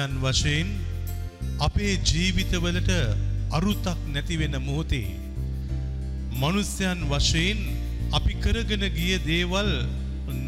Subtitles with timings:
[0.00, 0.68] මනුස්්‍යයන් වශයෙන්
[1.58, 2.90] අපේ ජීවිතවලට
[3.50, 5.16] අරුතක් නැතිවෙන මොහොතේ.
[6.32, 7.58] මනුස්්‍යයන් වශයෙන්
[8.12, 9.70] අපි කරගෙන ගිය දේවල්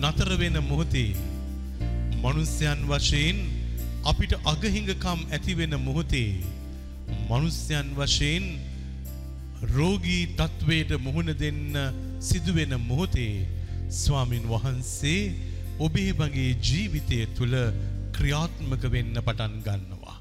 [0.01, 1.17] නතරවෙන මොහොතේ.
[2.23, 3.37] මනුස්්‍යයන් වශයෙන්
[4.05, 6.41] අපිට අගහිඟකම් ඇතිවෙන මොහොතේ.
[7.29, 8.45] මනුස්්‍යයන් වශයෙන්
[9.69, 11.77] රෝගී තත්ත්වයට මුහුණ දෙන්න
[12.21, 13.47] සිදුවෙන මොහොතේ
[13.91, 15.35] ස්වාමින් වහන්සේ
[15.79, 17.57] ඔබේ මගේ ජීවිතය තුළ
[18.13, 20.17] ක්‍රියාත්මක වෙන්න පටන් ගන්නවා.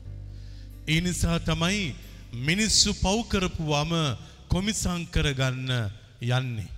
[0.87, 1.95] ඒ නිසා තමයි
[2.41, 3.91] මිනිස්සු පව්කරපුවාම
[4.47, 5.71] කොමිසං කරගන්න
[6.21, 6.69] යන්නේ.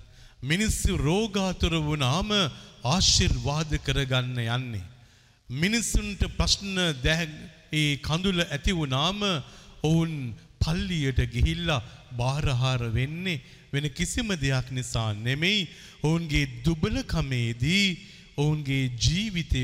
[0.42, 2.30] මිනිස්සු රෝගාතුර වුණාම
[2.86, 4.84] ආශිර්වාද කරගන්න යන්නේ.
[5.48, 7.28] මිනිස්සුන්ට ප්‍රශ්න දැ
[7.72, 9.20] ඒ කඳුල ඇති වුණාම
[9.82, 11.82] ඔවුන් පල්ලියට ගිහිල්ලා
[12.12, 15.68] බාරහාර වෙන්නේ වෙන කිසිම දෙයක් නිසා නෙමෙයි
[16.02, 17.86] ඔවුන්ගේ දුබලකමේදී
[18.36, 19.62] ඔවුන්ගේ ජීවිතය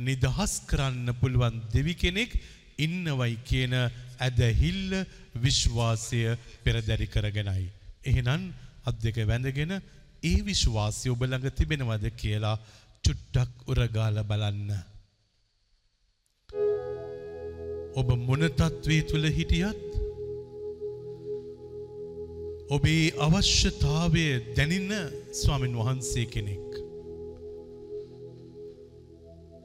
[0.00, 2.30] නිදහස් කරන්න පුළුවන් දෙවි කෙනෙක්
[2.78, 3.74] ඉන්නවයි කියන
[4.18, 4.92] ඇදහිල්ල
[5.36, 6.20] විශ්වාසය
[6.64, 7.64] පෙරදැරි කරගෙනයි.
[8.04, 8.42] එහෙනම්
[8.84, 9.72] අත් දෙක වැඳගෙන
[10.22, 12.56] ඒ විශ්වාසය ඔබ ළඟ තිබෙනවද කියලා
[13.04, 14.70] චුට්ටක් උරගාල බලන්න.
[17.94, 19.84] ඔබ මොන තත්ත්වයේ තුල හිටියත්
[22.70, 24.92] ඔබේ අවශ්‍යතාවය දැනින්න
[25.32, 26.67] ස්වාමින් වහන්සේ කෙනෙක්.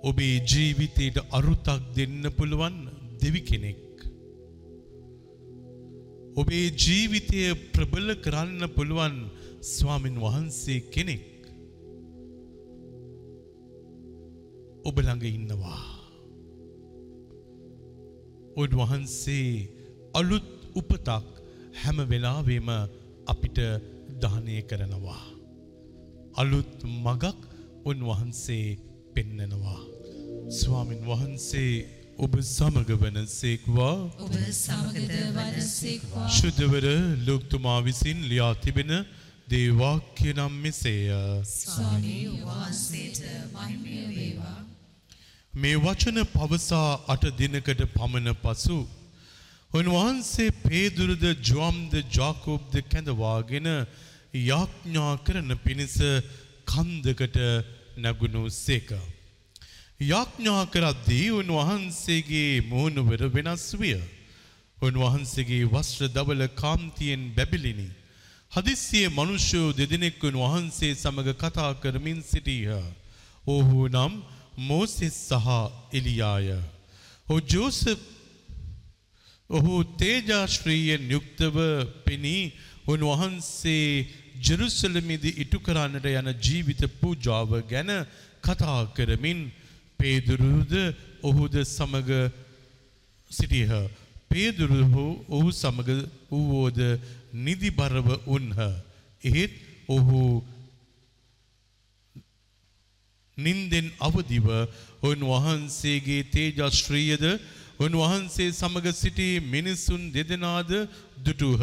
[0.03, 2.77] ඔබේ ජීවිතයට අරුතක් දෙන්න පුළුවන්
[3.21, 3.79] දෙවි කෙනෙක්.
[6.35, 7.39] ඔබේ ජීවිතය
[7.73, 9.15] ප්‍රබල කරන්න පුළුවන්
[9.73, 11.23] ස්වාමින් වහන්සේ කෙනෙක්.
[14.87, 15.83] ඔබ ළඟ ඉන්නවා.
[18.61, 19.67] උන්වහන්සේ
[20.19, 20.47] අලුත්
[20.79, 21.27] උපතක්
[21.81, 22.69] හැම වෙලාවෙම
[23.31, 23.57] අපිට
[24.21, 25.23] දානය කරනවා.
[26.41, 26.73] අලුත්
[27.05, 27.39] මගක්
[27.89, 28.67] උන්වහන්සේ
[29.15, 29.81] පෙන්නනවා.
[30.51, 31.73] ස්වාමින් වහන්සේ
[32.17, 36.85] ඔබ සමග වන සේක්වා ඔබ සමගද වනසේක්වා ශුද්ධවර
[37.27, 38.91] ලොක්තුමා විසින් ලියා තිබෙන
[39.47, 41.09] දේවාක්‍ය නම් මෙසේය.
[41.43, 43.21] ස්වාමී වහන්සේට
[43.53, 44.59] මහිමය වේවා
[45.53, 48.79] මේ වචන පවසා අට දිනකට පමණ පසු
[49.73, 53.69] උන්වහන්සේ පේදුරුද ජොම්ද ජාකෝබ්ද කැඳවාගෙන
[54.41, 55.97] යාඥා කරන පිණිස
[56.67, 57.39] කන්දකට
[57.97, 58.89] නැගුණු සේක.
[60.01, 63.99] යාඥා කරද්දී උන්වහන්සේගේ මුහුණුවර වෙනස් විය.
[64.81, 67.89] උන්වහන්සේගේ වස්ත්‍ර දවල කාන්තියෙන් බැබිලිනි.
[68.51, 72.81] හදිස්සියේ මනුෂ්‍යයෝ දෙදෙනෙක් උන්වහන්සේ සමග කතා කරමින් සිටීහ.
[73.47, 74.13] ඔහු නම්
[74.59, 75.47] මෝසෙස් සහ
[75.91, 76.49] එලියාය.
[77.27, 78.01] ඔහු ජෝසප්
[79.49, 81.57] ඔහු තේජාශ්‍රීයෙන් යුක්තව
[82.05, 82.53] පෙනී
[82.87, 84.07] උන්වහන්සේ
[84.39, 87.91] ජෙරුසලමේදී ඉටු කරන්නට යන ජීවිත පූජාව ගැන
[88.41, 89.51] කතා කරමින්
[89.99, 90.73] පේදුරුද
[91.21, 92.09] ඔහුද සමග
[93.31, 93.73] සිටියහ.
[94.29, 94.81] පේදුරු
[95.29, 95.89] ඔහු සමග
[96.29, 96.79] වූවෝද
[97.35, 98.57] නිදිබරව උන්හ.
[99.23, 99.53] එහෙත්
[99.87, 100.43] ඔහු
[103.37, 104.47] නින්දෙන් අවදිව
[105.01, 107.23] උන්වහන්සේගේ තේජශ්‍රීයද
[107.79, 110.71] උන්වහන්සේ සමග සිටි මිනිසුන් දෙදෙනාද
[111.17, 111.61] දුටුහ.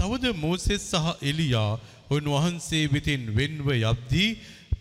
[0.00, 1.72] තවද මෝසෙස් සහ එලියා
[2.10, 4.28] උන්වහන්සේ වෙතින් වෙන්ව යද්දී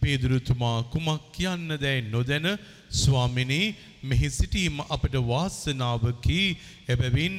[0.02, 2.48] පේදුරුතුමා කුමක් කියන්න දැයි නොදැන
[2.94, 3.66] ස්වාමිනී
[4.04, 6.40] මෙහි සිටීම අපට වාසනාවකි
[6.88, 7.36] එබැවින්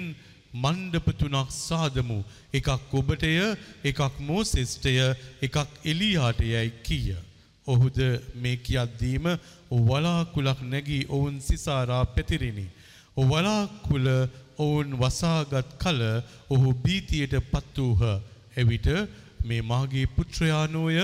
[0.54, 2.18] මණ්ඩප තුනක් සාදමු
[2.52, 3.32] එකක් ඔබටය
[3.84, 4.94] එකක් මෝසෙස්ටය
[5.42, 7.16] එකක් එලියාටයයි කීය.
[7.66, 7.98] ඔහුද
[8.36, 9.26] මේ කියද්දීම
[9.80, 12.66] වලාකුලක් නැගී ඔවුන් සිසාරා පැතිරිණි.
[13.16, 14.06] වලාකුල
[14.58, 16.00] ඔවුන් වසාගත් කල
[16.48, 18.02] ඔහු බීතියට පත් වූහ.
[18.56, 18.88] එවිට
[19.44, 20.98] මේ මාගේ පුත්‍රයානෝය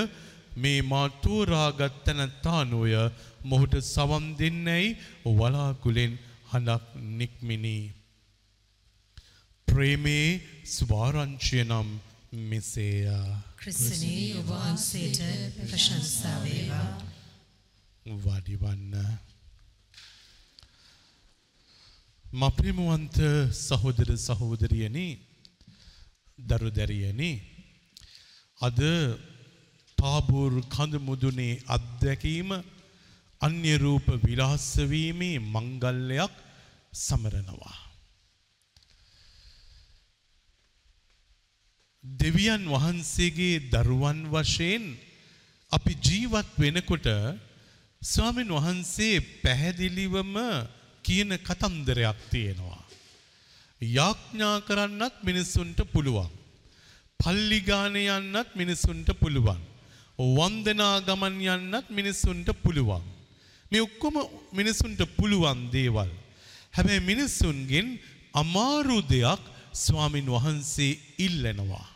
[0.56, 2.94] මේ මා තෝරාගත් තැනැත්තානෝය
[3.44, 6.12] මොහුට සවම් දෙන්නැයි වලාකුලෙන්
[6.50, 6.85] හඬක්
[7.19, 7.79] නික්මිනි.
[9.69, 10.29] ප්‍රේමේ
[10.67, 11.88] ස්වාරංචය නම්
[12.44, 13.06] මෙසේය.
[13.56, 15.21] ක්‍රිස්තනී ඔබ වහන්සේට
[15.61, 16.88] ප්‍රශංසා වේවා.
[18.07, 18.95] වඩිවන්න.
[22.37, 23.16] මප්‍රමුවන්ත
[23.59, 25.07] සහෝදර සහෝදරියනි
[26.38, 27.31] දරුදැරියනි
[28.61, 28.81] අද
[29.99, 32.50] තාබූර් කඳ මුදුනේ අත්දැකීම
[33.40, 36.35] අන්‍ය රූප විලාසවීමේ මංගල්‍යයක්
[36.93, 37.78] සමරනවා.
[42.05, 44.85] දෙවියන් වහන්සේගේ දරුවන් වශයෙන්
[45.73, 47.09] අපි ජීවත් වෙනකොට
[48.02, 50.35] ස්වාමීන් වහන්සේ පැහැදිලිවම
[51.07, 52.83] කියන කතන්දරයක් තියෙනවා.
[53.81, 56.31] යාඥා කරන්නත් මිනිස්සුන්ට පුළුවන්.
[57.21, 59.61] පල්ලි ගානේ යන්නත් මිනිස්සුන්ට පුළුවන්.
[60.19, 63.05] වන්දනා ගමන් යන්නත් මිනිස්සුන්ට පුළුවන්.
[63.73, 64.17] මේ ඔක්කොම
[64.53, 66.11] මිනිස්සුන්ට පුළුවන් දේවල්.
[66.75, 67.89] හැබැයි මිනිස්සුන්ගෙන්
[68.35, 69.43] අමාරු දෙයක්
[69.75, 71.87] ස්වාමින් වහන්සේ ඉල්ලනවා.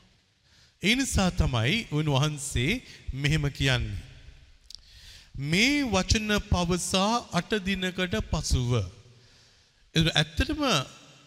[0.83, 2.81] ඒ නිසා තමයි උන්වහන්සේ
[3.15, 3.99] මෙහෙම කියන්නේ.
[5.41, 8.73] මේ වචන පවසා අට දිනකට පසුව.
[9.95, 10.63] ඇත්තටම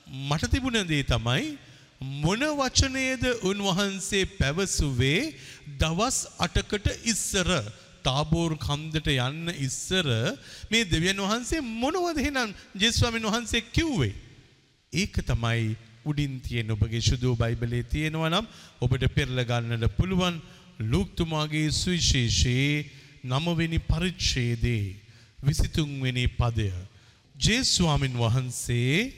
[0.08, 1.58] මට තිබුණ දේ තමයි
[2.22, 5.34] මොන වචනයද උන්වහන්සේ පැවසුවේ
[5.78, 7.50] දවස් අටකට ඉස්සර
[8.04, 10.08] තාබෝර් කන්දට යන්න ඉස්සර
[10.72, 14.16] මේ දෙවියන් වහන්සේ මොනවද එහෙනම් ජේස්වාමින් වහන්සේ කිව්වේ.
[14.94, 18.48] ඒක තමයි උඩින් තියෙන ඔබගේ ශුද්ධ බයිබලයේ තියෙනවා නම්
[18.80, 20.40] ඔබට පෙරල ගන්නට පුළුවන්
[20.86, 22.88] ලූක්තුමාගේ සුවිශේෂයේ
[23.26, 24.96] නවවෙනි පරිච්ඡේදයේ
[25.44, 26.72] 23 වෙනි පදය.
[27.36, 29.12] ජේස්වාමින් වහන්සේ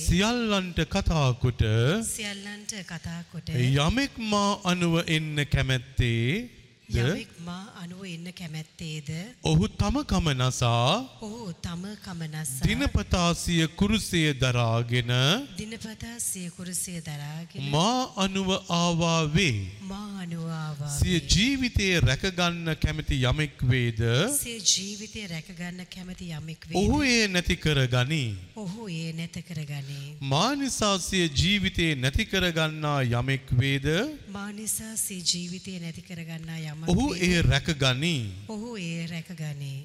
[0.00, 1.62] සියල්ලන්ට කතා කොට
[2.06, 9.08] සියල්ලන්ට කතා කොට යමෙක් මා අනුව එන්න කැමැත්තේ යමෙක් මා අනුව එන්න කැමැත්තේද?
[9.42, 15.12] ඔහු තම කම නසා ඔහු තම කමනසා දිනපතා සිය කුරුසය දරාගෙන
[15.56, 19.70] දිනපතා සිය කුරුසිය දරාගෙන මා අනුව ආවා වේ.
[19.82, 24.02] මා අනුව ආවා සිය ජීවිතයේ රැකගන්න කැමති යමෙක් වේද?
[24.36, 28.28] සිය ජීවිතය රැකගන්න කැමති යමෙක් ඔහු වේද ඒ නැති කරගනී.
[28.56, 30.18] ඔහු ඒ නැත කරගනී.
[30.32, 33.88] මා නිසා සිය ජීවිතයේ නැති කරගන්නා යමෙක් වේද
[34.34, 38.20] මා නිසා සිය ජීවිතය නැති කරගන්නා යමක් ඔහු ඒ රැකගනී.
[38.48, 39.78] ඔහු ඒ රැකගනී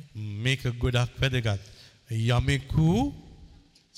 [0.44, 1.64] මේක ගොඩක් වැදගත්.
[2.10, 2.92] යමෙකු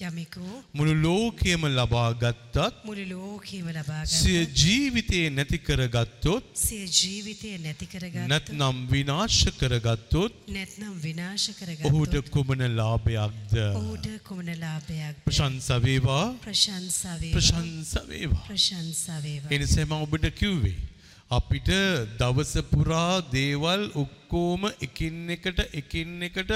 [0.01, 7.85] යමෙකු මුළු ලෝකයම ලබා ගත්තත් මුළු ලෝකීම ලබාගත් සිය ජීවිතයේ නැති කරගත්තොත් සිය ජීවිතය නැති
[7.85, 11.47] කරගත් නැත්නම් විනාශ කරගත්තොත් නැත්නම් විනාශ
[11.83, 13.55] ඔහුට කරගත් කුමන ලාභයක්ද?
[13.73, 16.25] ඔහුට කුමන ලාභයක් ප්‍රශංසා වේවා.
[16.41, 18.45] ප්‍රශංසාවේ ප්‍රශංසා වේවා.
[18.47, 20.77] ප්‍රශංසාවේවා එනිසා මම ඔබට කිව්වේ
[21.31, 21.69] අපිට
[22.17, 26.53] දවස පුරා දේවල් ඔක්කොම එකින් එකට එකින් එකට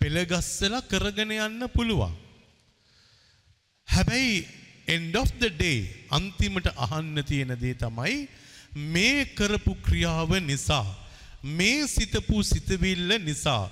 [0.00, 2.14] පෙළගස්සලා කරගෙන යන්න පුළුවන්.
[3.88, 4.36] හැබැයි
[4.86, 5.78] end of the day
[6.10, 8.14] අන්තිමට අහන්න තියෙන දේ තමයි
[8.94, 10.86] මේ කරපු ක්‍රියාව නිසා
[11.58, 13.64] මේ සිතපු සිතවිල්ල නිසා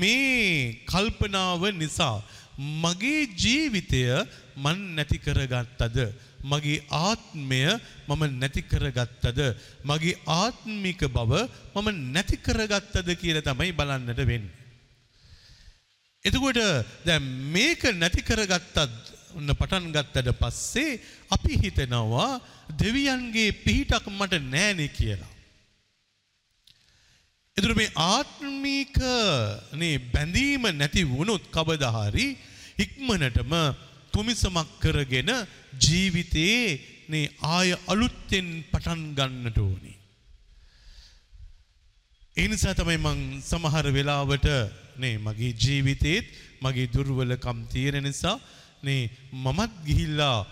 [0.00, 2.16] මේ කල්පනාව නිසා
[2.60, 4.02] මගේ ජීවිතය
[4.56, 5.98] මන් නැති කරගත්තද?
[6.44, 7.60] මගේ ආත්මය
[8.08, 9.40] මම නැති කරගත්තද?
[9.84, 11.32] මගේ ආත්මික බව
[11.74, 14.52] මම නැති කරගත්තද කියලා තමයි බලන්නට වෙන්නේ.
[16.24, 16.60] එතකොට
[17.06, 22.30] දැන් මේක නැති කරගත්තත් ඔන්න පටන් ගත්තට පස්සේ අපි හිතනවා
[22.80, 25.32] දෙවියන්ගේ පිහිටක් මට නෑනේ කියලා.
[27.56, 28.98] එතුර මේ ආත්මීක
[29.74, 32.26] නේ බැඳීම නැති වුණොත් කවදා හරි
[32.78, 33.54] ඉක්මනටම
[34.12, 35.30] තුමිසමක් කරගෙන
[35.78, 36.60] ජීවිතේ
[37.08, 39.96] නේ ආය අලුත්ෙන් පටන් ගන්නට ඕනේ.
[42.36, 44.46] ඒ නිසා තමයි මං සමහර වෙලාවට
[44.96, 46.26] නේ මගේ ජීවිතේත්
[46.62, 48.36] මගේ දුර්වලකම් තියෙන නිසා
[48.82, 50.46] නේ මමත් ගිහිල්ලා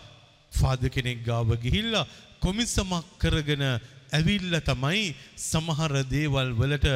[0.53, 2.07] ෆාද කෙනෙක් ගාව ගිහිල්ලා
[2.41, 3.65] කොමිසමක් කරගෙන
[4.13, 6.89] ඇවිල්ලා තමයි සමහර දේවල් වලට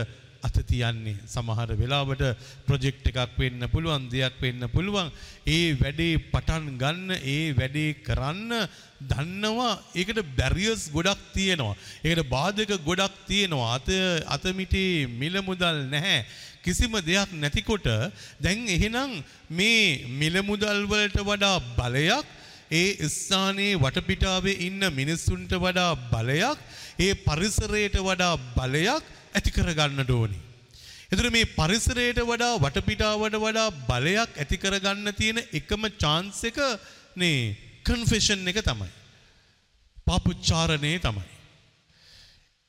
[0.43, 1.17] අත තියන්නේ.
[1.27, 2.23] සමහර වෙලාවට
[2.67, 5.11] ප්‍රොජෙක්ට් එකක් වෙන්න පුළුවන් දෙයක් වෙන්න පුළුවන්.
[5.47, 8.51] ඒ වැඩේ පටන් ගන්න ඒ වැඩේ කරන්න
[9.11, 9.75] දන්නවා.
[9.95, 11.77] ඒකට බැරියර්ස් ගොඩක් තියෙනවා.
[12.03, 13.79] ඒකට බාධක ගොඩක් තියෙනවා.
[13.79, 13.89] අත
[14.35, 16.27] අතමිටේ මිල මුදල් නැහැ.
[16.65, 17.89] කිසිම දෙයක් නැතිකොට
[18.41, 19.11] දැන් එහෙනම්
[19.51, 22.27] මේ මිල මුදල් වලට වඩා බලයක්
[22.73, 26.59] ඒ ස්ථානයේ වටපිටාවේ ඉන්න මිනිස්සුන්ට වඩා බලයක්
[26.99, 29.05] ඒ පරිසරයට වඩා බලයක්
[29.35, 30.39] ඇති කරගන්නට ඕනි.
[31.13, 36.59] එතන මේ පරිසරයට වඩා වටපිටාවට වඩා බලයක් ඇති කරගන්න තියෙන එකම chance එක
[37.17, 37.39] නේ
[37.85, 38.91] කන්ෆෙෂන් එක තමයි.
[40.07, 41.27] පාපුච්චාරණය තමයි.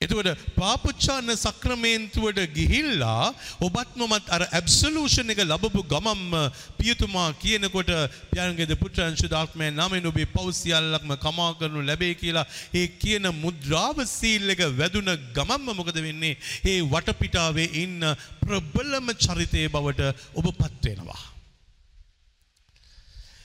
[0.03, 3.25] එතකොට පාපුච්චාන සක්‍රමේන්තුවට ගිහිල්ලා
[3.59, 6.33] ඔබත් මමත් අර ඇබ්සලූෂන් එක ලබපු ගමම්ම
[6.79, 7.91] පියතුමා කියනකොට
[8.31, 14.55] පියන්ගෙද පුත්‍රයන් ශුද්ධාත්මයන් නාමයෙන් ඔබේ පව් සියල්ලක්ම කමා කරනු ලැබේ කියලා ඒ කියන මුද්‍රාව සීල්
[14.55, 16.37] එක වැදුන ගමම්ම මොකද වෙන්නේ?
[16.63, 18.01] ඒ වටපිටාවේ ඉන්න
[18.41, 21.23] ප්‍රබලම චරිතයේ බවට ඔබපත් වෙනවා.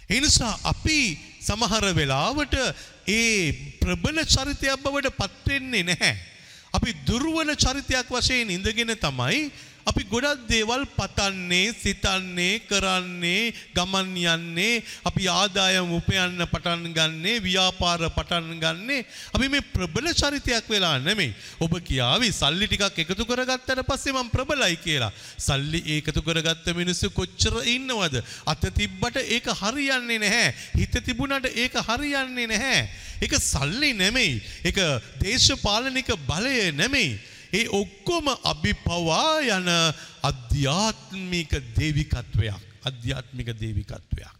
[0.08, 0.98] ඒ නිසා අපි
[1.40, 2.54] සමහර වෙලාවට
[3.10, 6.16] ඒ ප්‍රබල චරිතයක් බවට පත් වෙන්නේ නැහැ.
[6.78, 9.50] අපි දුර්වල චරිතයක් වශයෙන් ඉඳගෙන තමයි
[9.88, 18.60] අපි ගොඩක් දේවල් පතන්නේ, සිතන්නේ, කරන්නේ, ගමන් යන්නේ, අපි ආදායම් උපයන්න පටන් ගන්නේ, ව්‍යාපාර පටන්
[18.60, 19.06] ගන්නේ.
[19.32, 21.32] අපි මේ ප්‍රබල චරිතයක් වෙලා නෙමෙයි.
[21.60, 25.12] ඔබ කියාවි සල්ලි ටිකක් එකතු කරගත්තට පස්සේ මම ප්‍රබලයි කියලා.
[25.48, 28.20] සල්ලි ඒකතු කරගත්ත මිනිස්සු කොච්චර ඉන්නවද?
[28.44, 30.54] අත තිබ්බට ඒක හරියන්නේ නැහැ.
[30.76, 32.88] හිත තිබුණාට ඒක හරියන්නේ නැහැ.
[33.22, 34.40] ඒක සල්ලි නෙමෙයි.
[34.64, 34.78] ඒක
[35.24, 37.18] දේශපාලනික බලය නෙමෙයි.
[37.52, 39.68] ඒ ඔක්කොම අභිපවා යන
[40.30, 44.34] අධ්‍යාත්මික දේවිකත්වයක් අධ්‍යාත්මික දේවිකත්වයක්.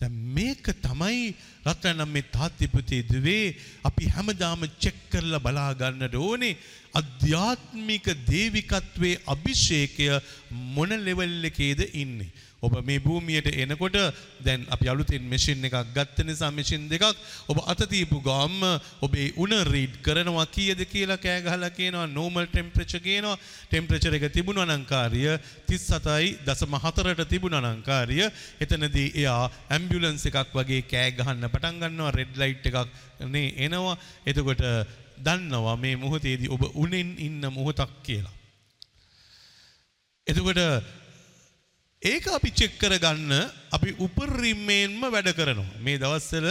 [0.00, 3.54] දැන් මේක තමයි රත්නම් මේ තාත්තිපතේ දුවේ
[3.88, 6.58] අපි හැමදාම චෙක් කරලා බලා ගන්නට ඕනේ
[7.00, 10.08] අධ්‍යාත්මික දේවිකත්වයේ අභිෂේකය
[10.74, 12.32] මොන ලෙවල් එකේද ඉන්නේ.
[12.62, 13.96] ඔබ මේ භූමියට එනකොට
[14.40, 17.04] දැන් අපි අලුතෙන් මැෂින් එකක් ගත්ත නිසා මැෂින් දෙකක්
[17.48, 18.54] ඔබ අත තියපු ගාම
[19.02, 23.36] ඔබේ උණ රීඩ් කරනවා කීයද කියලා කෑ ගහලා කියනවා normal temperature කියනවා.
[23.68, 25.22] Temperature එක තිබුණා නම් කාර්ය
[25.68, 28.18] 37.4ට තිබුණා නම් කාර්ය.
[28.60, 32.78] එතනදී එයා ඇම්බියුලන්ස් එකක් වගේ කෑ ගහන්න පටන් ගන්නවා රෙඩ් ලයිට් එකක්
[33.26, 33.98] නේ එනවා.
[34.26, 34.62] එතකොට
[35.18, 38.34] දන්නවා මේ මොහොතේදී ඔබ උණෙන් ඉන්න මොහොතක් කියලා.
[40.26, 40.60] එතකොට
[42.02, 43.32] ඒක අපි චෙක් කරගන්න
[43.72, 45.68] අපි උපරිමයෙන්ම වැඩ කරනවා.
[45.80, 46.48] මේ දවස්වල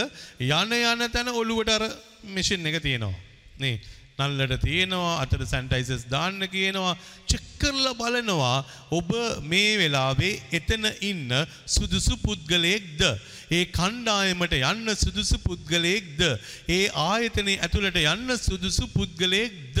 [0.50, 1.84] යන යන තැන ඔළුවට අර
[2.26, 3.12] මැෂින් එක තියෙනවා.
[3.58, 3.76] නේ?
[4.18, 9.12] නල්ලට තියෙනවා අතට සැනිටයිසර්ස් දාන්න කියනවා චෙක් කරලා බලනවා ඔබ
[9.44, 11.30] මේ වෙලාවේ එතන ඉන්න
[11.66, 13.02] සුදුසු පුද්ගලයෙක්ද?
[13.50, 16.22] ඒ කණ්ඩායමට යන්න සුදුසු පුද්ගලයෙක්ද?
[16.68, 19.80] ඒ ආයතනයේ ඇතුළට යන්න සුදුසු පුද්ගලයෙක්ද?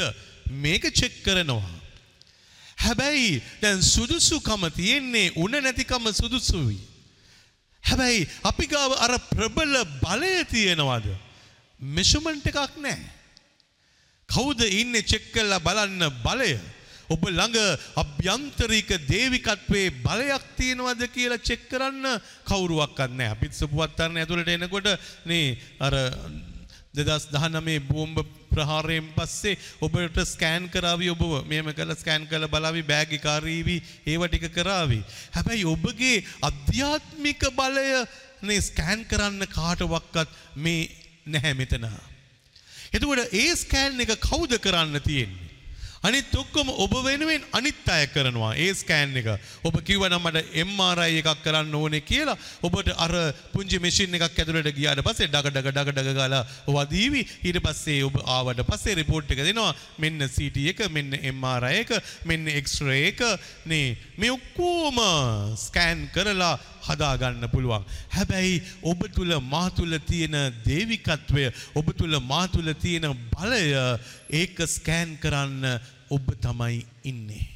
[0.64, 1.81] මේක චෙක් කරනවා.
[2.82, 6.78] හැබැයි දැන් සුදුසුකම තියෙන්නේ උන නැතිකම සුදුසුයි.
[7.84, 11.08] හැබැයි අපි ගාව අර ප්‍රබල බලය තියෙනවද?
[11.80, 13.10] මෙෂර්මන්ට් එකක් නැහැ.
[14.28, 16.52] කවුද ඉන්නේ චෙක් කරලා බලන්න බලය?
[17.08, 17.58] ඔබ ළඟ
[17.96, 22.06] අභ්‍යන්තරික දේවිකත්වයේ බලයක් තියෙනවද කියලා චෙක් කරන්න
[22.44, 23.34] කවුරුවක්වත් නැහැ.
[23.34, 24.88] අපිත් සුපුවත්තරන ඇතුළට එනකොට
[25.26, 25.94] නේ අර
[26.94, 28.18] දෙදස් දහනමේ බෝම්බ
[28.50, 35.00] ප්‍රහාරයෙන් පස්සේ ඔබට ස්කෑන් කරාවි ඔබ මෙම කළ ස්කෑන් කළ බලාවි බෑගිකාරීවී ඒව ටික කරාවි.
[35.36, 37.86] හැබැයි ඔබගේ අධ්‍යාත්මික බලය
[38.42, 40.90] නේ ස්කෑන් කරන්න කාටවක්කත් මේ
[41.26, 41.88] නැහැ මෙතන.
[42.92, 45.51] එතකොට ඒ ස්කෑන් එක කවුද කරන්න තියෙන්නේ.
[46.02, 48.54] අනිත් ඔක්කොම ඔබ වෙනුවෙන් අනිත් අය කරනවා.
[48.56, 49.28] ඒ ස්කෑන් එක.
[49.62, 52.36] ඔබ කිව්වනම් මට MRI එකක් කරන්න ඕනේ කියලා.
[52.66, 53.14] ඔබට අර
[53.52, 57.22] පුංචි මැෂින් එකක් ඇතුළට ගියාට පස්සේ ඩග ඩග ඩග ඩග ගාලා වදීවි.
[57.46, 59.70] ඊට පස්සේ ඔබ ආවට පස්සේ report එක දෙනවා.
[60.02, 61.94] මෙන්න CT එක මෙන්න MRI එක
[62.26, 63.22] මෙන්න X-ray එක.
[63.70, 64.98] නේ මේ ඔක්කොම
[65.56, 67.84] ස්කෑන් කරලා හදාගන්න පුළුවන්.
[68.14, 70.36] හැබැයි ඔබ තුළ මා තුළ තියෙන
[70.66, 73.64] දේවිකත්වය ඔබ තුළ මා තුළ තියෙන බලය
[74.40, 77.48] ඒක ස්කෑන් කරන්න ඔබ තමයි ඉන්නේ.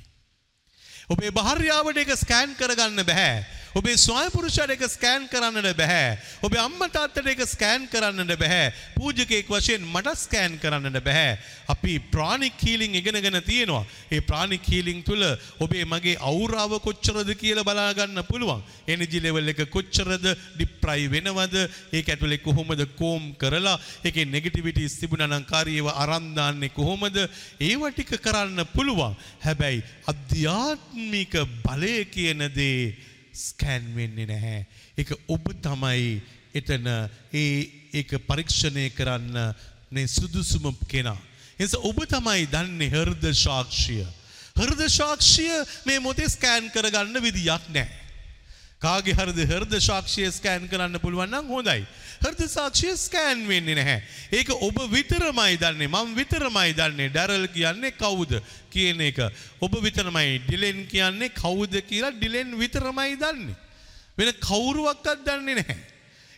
[1.08, 3.44] ඔබේ භාර්යාවට එක ස්කෑන් කරගන්න බැහැ.
[3.76, 6.16] ඔබේ ස්වායපුරුෂයට එක ස්කෑන් කරන්නට බැහැ.
[6.40, 8.72] ඔබේ අම්මා තාත්තට එක ස්කෑන් කරන්නට බැහැ.
[8.96, 11.34] පූජකයෙක් වශයෙන් මට ස්කෑන් කරන්නට බැහැ.
[11.68, 13.84] අපි ප්‍රාණික් හීලින් ඉගෙනගෙන තියෙනවා.
[14.10, 15.24] ඒ ප්‍රාණික් හීලින් තුල
[15.60, 18.62] ඔබේ මගේ අවුරාව කොච්චරද කියලා බලා ගන්න පුළුවන්.
[18.88, 20.24] එනර්ජි ලෙවල් එක කොච්චරද
[20.56, 21.56] ඩිප්‍රයි වෙනවද?
[21.92, 27.20] ඒක ඇතුලේ කොහොමද කෝම් කරලා ඒකේ නෙගටිවිටිස් තිබුණා නම් කාර්යව අරන් දාන්නේ කොහොමද?
[27.60, 29.12] ඒව ටික කරන්න පුළුවන්.
[29.44, 32.96] හැබැයි අධ්‍යාත්මික බලය කියන දේ
[33.36, 34.66] ස්කෑන් වෙන්නේ නැහැ.
[34.98, 36.20] ඒක ඔබ තමයි
[36.54, 36.86] එතන
[37.32, 37.48] ඒ
[37.92, 39.36] ඒක පරීක්ෂණය කරන්න
[39.90, 41.18] නේ සුදුසුම කෙනා.
[41.58, 44.06] එනිසා ඔබ තමයි දන්නේ හෘද සාක්ෂිය.
[44.56, 45.52] හෘද සාක්ෂිය
[45.84, 48.05] මේ මොතේ ස්කෑන් කරගන්න විදියක් නැහැ.
[48.80, 51.86] කාගේ හරිද හෘද සාක්ෂිය ස්කෑන් කරන්න පුළුවන් නම් හොඳයි.
[52.24, 54.02] හෘද සාක්ෂිය ස්කෑන් වෙන්නේ නැහැ.
[54.32, 55.88] ඒක ඔබ විතරමයි දන්නේ.
[55.88, 57.08] මම විතරමයි දන්නේ.
[57.08, 58.36] ඩැරල් කියන්නේ කවුද
[58.70, 59.22] කියන එක.
[59.64, 63.56] ඔබ විතරමයි ඩිලෙන් කියන්නේ කවුද කියලා ඩිලෙන් විතරමයි දන්නේ.
[64.18, 65.80] වෙන කවුරුවක්වත් දන්නේ නැහැ.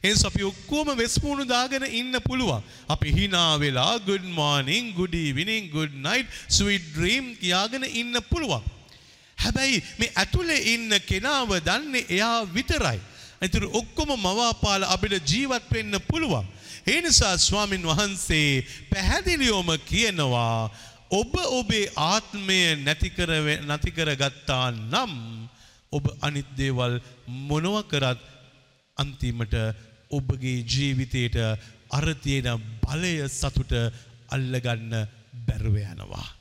[0.04, 2.62] එනිස අපි ඔක්කොම වෙස්පුුණු දාගෙන ඉන්න පුළුවන්.
[2.88, 8.77] අපි හිනා වෙලා good morning, good evening, good night, sweet dream කියාගෙන ඉන්න පුළුවන්.
[9.38, 13.00] හැබැයි මේ ඇතුලේ ඉන්න කෙනාව දන්නේ එයා විතරයි.
[13.42, 16.46] ඇතුර ඔක්කොම මවාපාල අපිට ජීවත් වෙන්න පුළුවන්.
[16.86, 20.70] ඒ නිසා ස්වාමින් වහන්සේ පැහැදිලිවම කියනවා
[21.10, 23.30] ඔබ ඔබේ ආත්මය නැතිකර
[23.66, 25.14] නැතිකර ගත්තා නම්
[25.92, 26.94] ඔබ අනිත් දේවල්
[27.48, 28.20] මොනව කරත්
[28.96, 29.54] අන්තිමට
[30.10, 31.36] ඔබගේ ජීවිතයට
[31.90, 33.72] අර තියෙන බලය සතුට
[34.28, 34.92] අල්ලගන්න
[35.46, 36.37] බැරුව යනවා.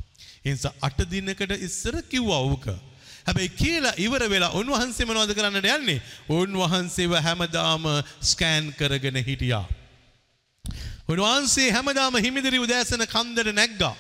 [0.47, 2.65] එනිසා අට දිනකට ඉස්සර කිව්වා ඕක.
[3.27, 5.99] හැබැයි කියලා ඉවර වෙලා උන්වහන්සේ මොනවද කරන්නට යන්නේ?
[6.29, 7.87] උන්වහන්සේව හැමදාම
[8.23, 9.65] ස්කෑන් කරගෙන හිටියා.
[11.07, 13.95] උන්වහන්සේ හැමදාම හිමිදිරි උදෑසන කන්දට නැග්ගා.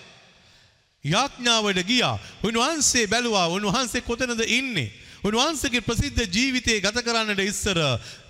[1.05, 2.15] යාඥාවට ගියා.
[2.43, 4.89] උන්වහන්සේ බැලුවා උන්වහන්සේ කොතනද ඉන්නේ?
[5.23, 7.79] උන්වහන්සේගේ ප්‍රසිද්ධ ජීවිතය ගත කරන්නට ඉස්සර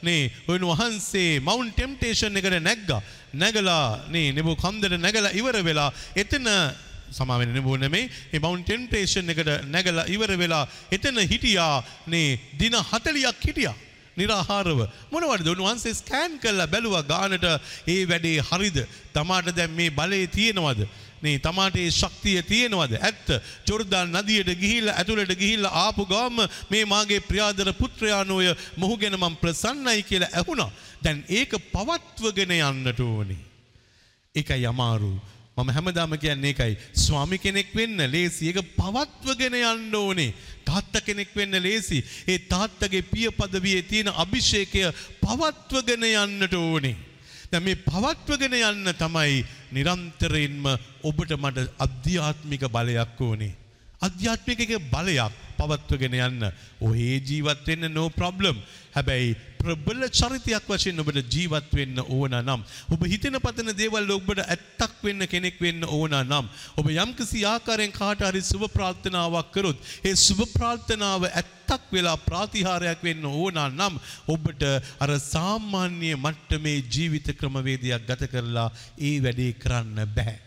[0.01, 3.01] නේ උන්වහන්සේ මවුන් ටෙම්ටේෂන් එකට නැග්ගා.
[3.33, 6.47] නැගලා නේ නෙබු කන්දට නැගලා ඉවර වෙලා එතන
[7.11, 11.83] සමාවෙන නෙබු නෙමෙයි මේ මවුන් ටෙම්ටේෂන් එකට නැගලා ඉවර වෙලා එතන හිටියා.
[12.07, 13.75] නේ දින 40ක් හිටියා.
[14.17, 14.79] නිරාහාරව.
[15.11, 17.45] මොනවද උන්වහන්සේ ස්කෑන් කරලා බැලුවා ගානට
[17.87, 18.77] ඒ වැඩේ හරිද?
[19.13, 20.87] තමාට දැන් මේ බලය තියෙනවද?
[21.21, 22.97] නේ තමාට ඒ ශක්තිය තියෙනවද?
[22.99, 23.27] ඇත්ත.
[23.67, 30.03] ජොර්දාන් නදියට ගිහිල්ලා ඇතුළට ගිහිල්ලා ආපු ගාම මේ මාගේ ප්‍රියාදර පුත්‍රයාණෝය මොහු ගැන මම ප්‍රසන්නයි
[30.03, 30.71] කියලා ඇහුණා.
[31.03, 33.41] දැන් ඒක පවත්වගෙන යන්නට ඕනේ.
[34.35, 35.13] ඒකයි අමාරු.
[35.57, 36.77] මම හැමදාම කියන්නේ ඒකයි.
[36.93, 38.49] ස්වාමි කෙනෙක් වෙන්න ලේසි.
[38.49, 40.33] ඒක පවත්වගෙන යන්න ඕනේ.
[40.65, 42.03] තාත්තා කෙනෙක් වෙන්න ලේසි.
[42.27, 44.83] ඒ තාත්තගේ පිය පදවියේ තියෙන අභිෂේකය
[45.21, 46.95] පවත්වගෙන යන්නට ඕනේ.
[47.51, 49.41] දැන් මේ පවත්වගෙන යන්න තමයි
[49.71, 50.69] නිරන්තරයෙන්ම
[51.03, 53.53] ඔබට මට අධ්‍යාත්මික බලයක් ඕනේ.
[54.01, 55.46] අධ්‍යාත්මික බලයක්.
[55.59, 56.49] පවත්වගෙන යන්න.
[56.81, 58.59] ඔහේ ජීවත් වෙන්න no problem.
[58.95, 64.95] හැබැයි ප්‍රබල චරිතයක් වශයෙන් ඔබට ජීවත් වෙන්න ඕන නම් ඔබ හිතෙන පතන දේවල් ඔබට ඇත්තක්
[65.03, 70.41] වෙන්න කෙනෙක් වෙන්න ඕන නම් ඔබ යම්කිසි ආකාරයෙන් කාට හරි සුබ ප්‍රාර්ථනාවක් කරොත් ඒ සුබ
[70.55, 74.67] ප්‍රාර්ථනාව ඇත්තක් වෙලා ප්‍රාතිහාරයක් වෙන්න ඕන නම් ඔබට
[74.99, 80.46] අර සාමාන්‍ය මට්ටමේ ජීවිත ක්‍රමවේදයක් ගත කරලා ඒ වැඩේ කරන්න බෑ.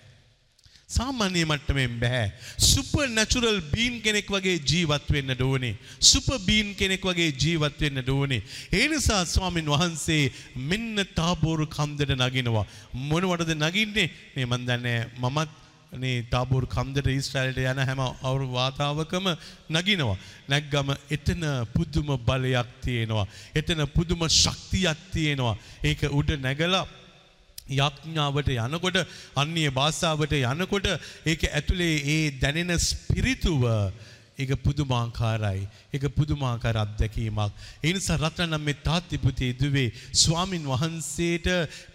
[0.91, 2.25] සාමාන්‍ය මට්ටමෙන් බෑ.
[2.71, 5.75] සුපර් නැචුරල් බීන් කෙනෙක් වගේ ජීවත් වෙන්න ඕනේ.
[6.01, 8.43] සුපර් බීන් කෙනෙක් වගේ ජීවත් වෙන්න ඕනේ.
[8.73, 10.33] ඒ නිසා ස්වාමින් වහන්සේ
[10.71, 12.67] මෙන්න තාබෝරු කන්දට නගිනවා.
[13.11, 14.11] මොනවටද නගින්නේ?
[14.37, 15.51] මේ මන් දන්නේ මමත්
[15.93, 19.27] මේ තාබෝරු කන්දට ඊශ්‍රායලට යන හැම අවුරු වාතාවකම
[19.71, 20.19] නගිනවා.
[20.49, 21.43] නැග්ගම එතන
[21.75, 23.27] පුදුම බලයක් තියෙනවා.
[23.55, 25.57] එතන පුදුම ශක්තියක් තියෙනවා.
[25.85, 26.87] ඒක උඩ නැගලා
[27.71, 28.99] යඥාවට යනකොට
[29.37, 30.87] අන්‍ය භාෂාවට යනකොට
[31.27, 33.65] ඒක ඇතුලේ ඒ දැනෙන ස්පිරිතුව
[34.39, 35.63] ඒක පුදුමාකාරයි.
[35.95, 37.53] ඒක පුදුමාකාර අත්දැකීමක්.
[37.85, 41.49] ඒ නිසා රත්නම් මේ තාත්තිපුතේ දුවේ ස්වාමින් වහන්සේට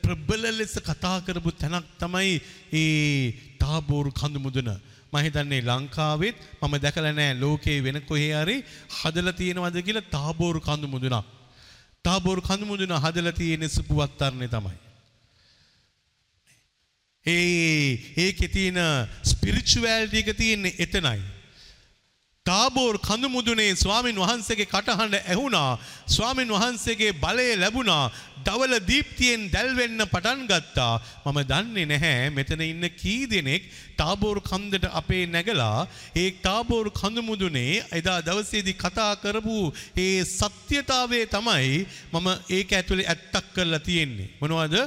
[0.04, 2.36] ප්‍රබල ලෙස කතා කරපු තැනක් තමයි
[2.74, 4.70] ඒ තාබෝරු කඳු මුදුන.
[5.14, 8.58] මම හිතන්නේ ලංකාවෙත් මම දැකලා නැහැ ලෝකේ වෙන කොහේ හරි
[9.00, 11.26] හදලා තියෙනවද කියලා තාබෝරු කඳු මුදුනක්.
[12.06, 14.85] තාබෝරු කඳු මුදුන හදලා තියෙන සුපුවත්තරනේ තමයි.
[17.26, 18.82] ඒ ඒකේ තියෙන
[19.24, 21.22] ස්පිරිචුවැලිටි එක තියෙන්නේ එතනයි.
[22.46, 25.80] තාබෝර් කඳු මුදුනේ ස්වාමින් වහන්සේගේ කටහඬ ඇහුණා.
[26.08, 28.12] ස්වාමින් වහන්සේගේ බලය ලැබුණා.
[28.46, 31.02] දවල දීප්තියෙන් දැල්වෙන්න පටන් ගත්තා.
[31.26, 32.30] මම දන්නේ නැහැ.
[32.30, 33.66] මෙතන ඉන්න කී දෙනෙක්
[33.98, 39.58] තාබෝර් කන්දට අපේ නැගලා ඒ තාබෝර් කඳු මුදුනේ එදා දවසේදී කතා කරපු
[39.98, 41.74] ඒ සත්‍යතාවය තමයි
[42.14, 44.30] මම ඒක ඇතුලේ ඇත්තක් කරලා තියෙන්නේ.
[44.40, 44.78] මොනවද?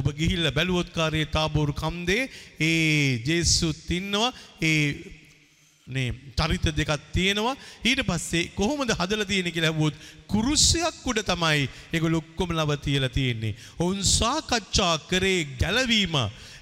[0.00, 2.22] ඔබ ගිහිල්ලා බැලුවොත් කාර්යයේ තාබෝර් කන්දේ
[2.60, 4.30] ඒ ජේසුත් ඉන්නවා
[4.62, 4.84] ඒ
[5.86, 12.22] නේ චරිත දෙකක් තියෙනවා ඊට පස්සේ කොහොමද හදලා තියෙන්නේ කියලා ඇහුවොත් කුරුසයක් උඩ තමයි ඒගොල්ලෝ
[12.22, 13.56] ඔක්කොම ලව තියලා තියෙන්නේ.
[13.78, 16.16] ඔවුන් සාකච්ඡා කරේ ගැලවීම.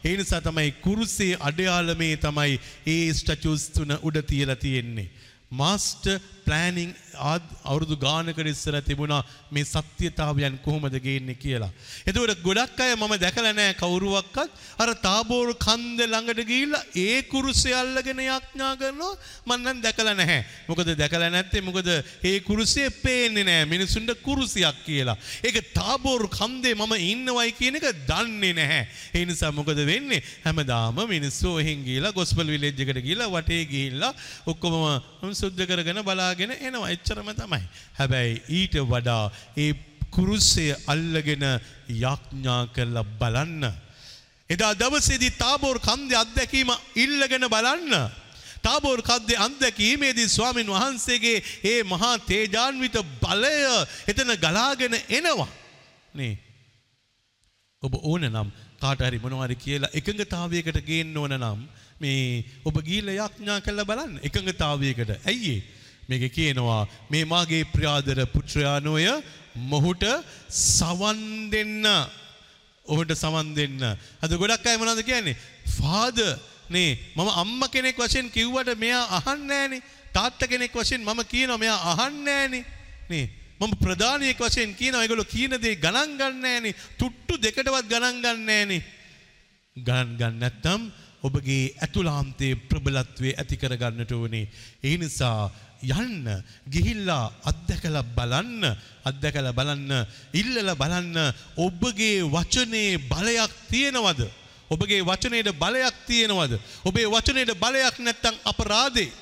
[0.05, 5.09] ඒ නිසා තමයි කුරුසේ අඩයාලමේ තමයි ඒ ස්ටැචුස් තුන උඩ තියලා තියෙන්නේ.
[5.53, 11.71] මාස්ටර් ප්ලෑනිං අවුරුදු ගානකට ඉස්සර තිබුණා මේ සත්‍යතාවයන් කොහොමද ගේන්නේ කියලා.
[12.07, 18.23] එතකොට ගොඩක් අය මම දැකලා නැහැ කවුරුවක්වත් අර තාබෝර් කන්ද ළඟට ගිහිල්ලා ඒ කුරුසේ අල්ලගෙන
[18.23, 19.15] යාඥා කරනවා
[19.47, 20.41] මම නම් දැකලා නැහැ.
[20.69, 21.91] මොකද දැකලා නැත්තේ මොකද
[22.23, 25.19] ඒ කුරුසේ පේන්නේ නැහැ මිනිසුන්ට කුරුසියක් කියලා.
[25.45, 28.83] ඒක තාබෝර් කන්දේ මම ඉන්නවයි කියන එක දන්නේ නැහැ.
[29.15, 30.23] ඒ නිසා මොකද වෙන්නේ?
[30.47, 34.13] හැමදාම මිනිස්සු එහෙන් ගිහිල්ලා ගොස්පල් විලේජ් එකට ගිහිල්ලා වටේ ගිහිල්ලා
[34.47, 36.05] ඔක්කොම සුද්ධ කරගෙන
[36.39, 36.91] බලාගෙන එනවා.
[36.91, 37.63] එච්චරම තමයි.
[37.95, 39.75] හැබැයි ඊට වඩා ඒ
[40.11, 41.45] කුරුස්සේ අල්ලගෙන
[41.89, 43.65] යාඥා කරලා බලන්න.
[44.51, 48.11] එදා දවසේදී තාබෝර් කන්දේ අත්දැකීම ඉල්ලගෙන බලන්න.
[48.63, 53.57] තාබෝර් කද්දේ අත්දැකීමේදී ස්වාමින් වහන්සේගේ ඒ මහා තේජාන්විත බලය
[54.07, 55.51] එතන ගලාගෙන එනවා.
[56.15, 56.39] නේ.
[57.83, 58.49] ඔබ ඕන නම්
[58.79, 61.61] කාට හරි මොනවද කියලා එකඟතාවයකට ගේන්න ඕන නම්
[62.01, 65.11] මේ ඔබ ගිහිල්ලා යාඥා කරලා බලන්න එකඟතාවයකට.
[65.27, 65.78] ඇයි ඒ?
[66.09, 69.09] මේක කියනවා මේ මාගේ ප්‍රියාදර පුත්‍රයානෝය
[69.65, 70.05] මොහුට
[70.49, 71.21] සවන්
[71.53, 71.85] දෙන්න
[72.87, 73.83] ඔහුට සවන් දෙන්න.
[74.23, 75.37] අද ගොඩක් අය මොනවද කියන්නේ?
[75.77, 76.39] ෆාදර්
[76.71, 79.83] නේ මම අම්මා කෙනෙක් වශයෙන් කිව්වට මෙයා අහන්නේ නැහනේ.
[80.13, 82.65] තාත්තා කෙනෙක් වශයෙන් මම කියනවා මෙයා අහන්නේ නැහනේ.
[83.11, 83.27] නේ
[83.61, 86.75] මම ප්‍රධානියෙක් වශයෙන් කියනවා ඒගොල්ලෝ කියන දේ ගණන් ගන්න නැහනේ.
[86.99, 88.83] තුට්ටු දෙකටවත් ගණන් ගන්න නැහනේ.
[89.77, 90.83] ගණන් ගන්න නැත්නම්
[91.23, 94.47] ඔබගේ ඇතුළාන්තයේ ප්‍රබලත්වයේ ඇති කර ගන්නට ඕනේ.
[94.83, 95.51] ඒ නිසා
[95.83, 96.27] යන්න
[96.67, 98.65] ගිහිල්ලා අත්දැකලා බලන්න
[99.05, 99.93] අත්දැකලා බලන්න
[100.35, 101.17] ඉල්ලලා බලන්න
[101.57, 104.21] ඔබගේ වචනේ බලයක් තියෙනවද?
[104.71, 106.59] ඔබගේ වචනයට බලයක් තියෙනවද?
[106.85, 109.13] ඔබේ වචනයට බලයක් නැත්තම් අපරාධේ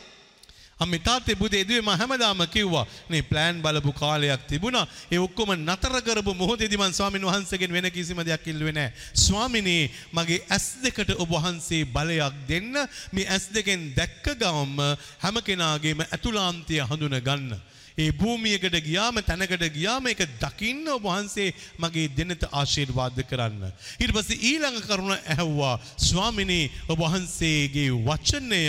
[0.81, 4.87] අම්මේ තාත්තේ පුතේ දුවේ මම හැමදාම කිව්වා නේ ප්ලෑන් බලපු කාලයක් තිබුණා.
[5.11, 10.41] ඒ ඔක්කොම නතර කරපු මොහොතේදී මම ස්වාමින් වහන්සේගෙන් වෙන කිසිම දෙයක් ඉල්ලුවේ නැහැ ස්වාමිනේ මගේ
[10.49, 12.75] ඇස් දෙකට ඔබ වහන්සේ බලයක් දෙන්න.
[13.12, 14.77] මේ ඇස් දෙකෙන් දැක්ක ගමම
[15.19, 17.57] හැම කෙනාගේම ඇතුළාන්තය හඳුන ගන්න.
[17.99, 23.62] ඒ භූමියකට ගියාම තැනකට ගියාම ඒක දකින්න ඔබ වහන්සේ මගේ දෙනත ආශිර්වාද කරන්න.
[23.97, 28.61] ඊට පස්සේ ඊළඟ කරුණ ඇහුවා ස්වාමිනේ ඔබ වහන්සේගේ වචනය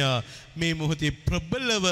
[0.58, 1.86] මේ මොහොතේ ප්‍රබලව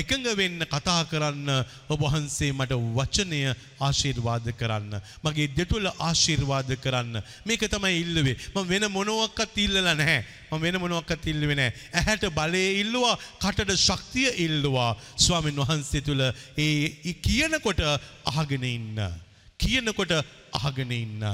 [0.00, 1.50] එකඟ වෙන්න කතා කරන්න
[1.88, 3.40] ඔබ වහන්සේ මට වචනය
[3.80, 5.00] ආශිර්වාද කරන්න.
[5.24, 7.22] මගේ දෙතුල ආශිර්වාද කරන්න.
[7.46, 8.36] මේක තමයි ඉල්ලුවේ.
[8.54, 10.24] මම වෙන මොනවත් ඉල්ලලා නැහැ.
[10.50, 11.72] මම වෙන මොනවත් ඉල්ලුවේ නැහැ.
[11.94, 14.92] ඇහැට බලය ඉල්ලුවා, කටට ශක්තිය ඉල්ලුවා.
[15.16, 16.20] ස්වාමින් වහන්සේ තුල
[16.58, 17.80] ඒ කියනකොට
[18.24, 19.27] අහගෙන ඉන්න.
[19.58, 20.12] කියනකොට
[20.52, 21.24] අහගෙන ඉන්න.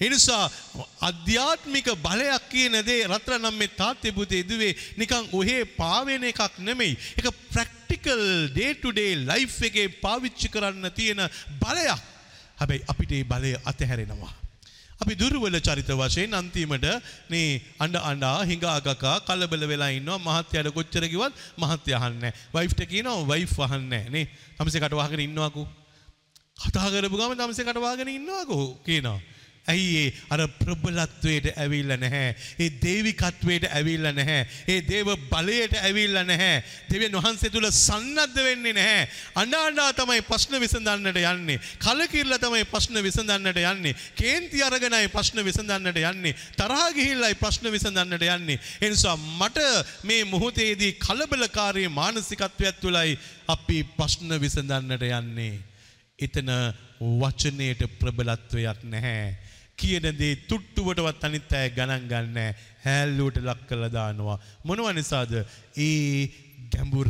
[0.00, 0.50] එනිසා
[1.00, 6.98] අධ්‍යාත්මික බලයක් කියන දේ රත්තරනම් මේ තාත්තේ පුතේ දුවේ නිකන් ඔහේ පාවෙන එකක් නෙමෙයි.
[7.18, 11.24] ඒක practical day to day life එකේ පාවිච්චි කරන්න තියෙන
[11.62, 12.00] බලයක්.
[12.60, 14.32] හැබැයි අපිට ඒ බලය අතහැරෙනවා.
[15.00, 16.86] අපි දුර්වල චරිත වශයෙන් අන්තිමට
[17.30, 22.48] මේ අඬ අඬා හිඟාගකා කලබල වෙලා ඉන්නවා මහත්යයට කොච්චර කිව්වත් මහත්ය අහන්නේ නැහැ.
[22.56, 24.26] වයිෆ්ට කියනවා වයිෆ් අහන්නේ නැහැ නේ.
[24.56, 25.66] තමසේ කට වහගෙන ඉන්නවාකෝ.
[26.60, 29.20] කතා කරපු ගම තමසේ කට වහගෙන ඉන්නවාකෝ කියනවා.
[29.66, 32.34] ඇයි ඒ අර ප්‍රබලත්වයට ඇවිල්ලා නැහැ.
[32.58, 34.46] ඒ දේවිකත්වයට ඇවිල්ලා නැහැ.
[34.68, 36.62] ඒ දේව බලයට ඇවිල්ලා නැහැ.
[36.90, 39.08] දෙවියන් වහන්සේ තුල සන්නද්ධ වෙන්නේ නැහැ.
[39.36, 41.60] අඬා තමයි ප්‍රශ්න විසඳන්නට යන්නේ.
[41.78, 43.96] කලකිරලා තමයි ප්‍රශ්න විසඳන්නට යන්නේ.
[44.16, 46.36] කේන්ති අරගෙනයි ප්‍රශ්න විසඳන්නට යන්නේ.
[46.56, 48.60] තරහා ගිහිල්ලායි ප්‍රශ්න විසඳන්නට යන්නේ.
[48.82, 49.66] ඒ නිසා මට
[50.04, 53.18] මේ මොහොතේදී කලබලකාරී මානසිකත්වයක් තුලයි
[53.48, 55.69] අපි ප්‍රශ්න විසඳන්නට යන්නේ.
[56.20, 56.50] එතන
[57.20, 59.36] වචනයට ප්‍රබලත්වයක් නැහැ.
[59.76, 62.38] කියන දේ තුට්ටුවටවත් අනිත් අය ගණන් ගන්න.
[62.84, 64.40] හැල්ලුවට ලක් කළා දානවා.
[64.64, 65.32] මොනව නිසාද?
[65.78, 66.28] ඒ
[66.70, 67.08] ගැඹුර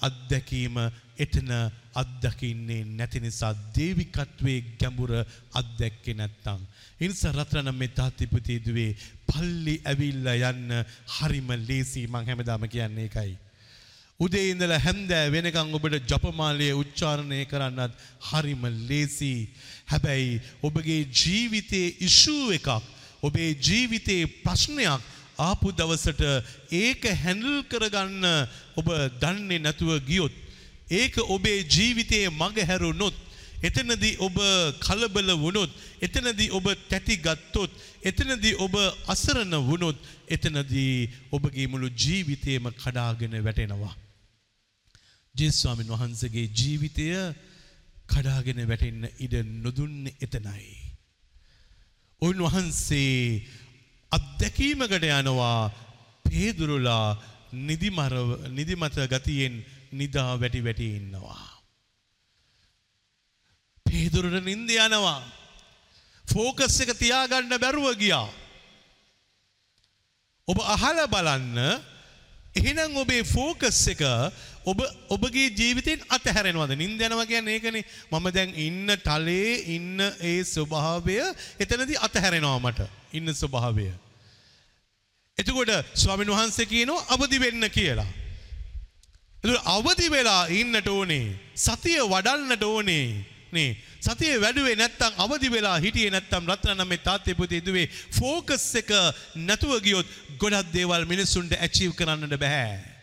[0.00, 0.76] අත්දැකීම
[1.16, 1.50] එතන
[1.94, 5.12] අත්දකින්නේ නැති නිසා දේවිකත්වයේ ගැඹුර
[5.52, 6.60] අත්දැක්කේ නැත්තම්.
[7.00, 8.90] ඉනිසා රත්‍රනම් මේ තාත්තිපුතේ දුවේ
[9.26, 10.76] පල්ලි ඇවිල්ලා යන්න
[11.16, 13.34] හරිම ලේසි මං හැමදාම කියන්නේ ඒකයි.
[14.20, 17.92] උදේ ඉඳලා හැන්දෑ වෙනකන් ඔබට ජපමාලය උච්චාරණය කරන්නත්
[18.28, 19.48] හරිම ලේසි.
[19.86, 22.68] හැබැයි ඔබගේ ජීවිතයේ ඉෂූ එකක්
[23.22, 25.02] ඔබේ ජීවිතයේ ප්‍රශ්නයක්
[25.38, 26.22] ආපු දවසට
[26.72, 28.24] ඒක හැන්ඩල් කරගන්න
[28.76, 28.88] ඔබ
[29.20, 30.32] දන්නේ නැතුව ගියොත්.
[30.90, 33.16] ඒක ඔබේ ජීවිතයේ මග හැරුණොත්.
[33.62, 34.36] එතනදී ඔබ
[34.80, 37.70] කලබල වුණොත් එතනදී ඔබ තැති ගත්තොත්
[38.02, 38.74] එතනදී ඔබ
[39.08, 39.96] අසරණ වුණොත්
[40.28, 44.05] එතනදී ඔබගේ මුළු ජීවිතයම කඩාගෙන වැටෙනවා.
[45.36, 47.06] ජේස්වාමින් වහන්සේගේ ජීවිතය
[48.08, 50.66] කඩාගෙන වැටෙන්න ඉඩ නොදුන්නේ එතනයි.
[52.22, 53.42] උන්වහන්සේ
[54.12, 55.70] අත්දැකීමකට යනවා
[56.24, 57.08] පේදුරුලා
[57.52, 61.44] නිදිමත ගතියෙන් නිදා වැටි වැටි ඉන්නවා.
[63.86, 65.20] පේදුරට නින්ද යනවා.
[66.24, 68.28] ෆෝකස් එක තියාගන්න බැරුව ගියා.
[70.48, 71.58] ඔබ අහල බලන්න
[72.56, 74.02] එහෙනම් ඔබේ ෆෝකස් එක
[74.66, 76.72] ඔබ ඔබගේ ජීවිතෙන් අතහැරෙනවද?
[76.74, 77.84] නින්ද යනවා කියන්නේ ඒකනේ.
[78.10, 81.16] මම දැන් ඉන්න තලයේ ඉන්න ඒ ස්වභාවය
[81.60, 82.88] එතනදී අතහැරෙනවා මට.
[83.12, 83.86] ඉන්න ස්වභාවය.
[85.38, 88.10] එතකොට ස්වාමීන් වහන්සේ කියනවා අවදි වෙන්න කියලා.
[89.44, 91.26] එතකොට අවදි වෙලා ඉන්නට ඕනේ.
[91.56, 93.06] සතිය වඩන්නට ඕනේ.
[93.52, 93.70] නේ.
[94.00, 97.86] සතිය වැඩුවේ නැත්තම් අවදි වෙලා හිටියේ නැත්තම් රත්නනම් මේ තාත්තේ පුතේ දුවේ
[98.18, 98.90] ફોකස් එක
[99.46, 102.95] නැතුව ගියොත් ගොඩක් දේවල් මිනිසුන්ට ඇචීව් කරන්නට බෑ.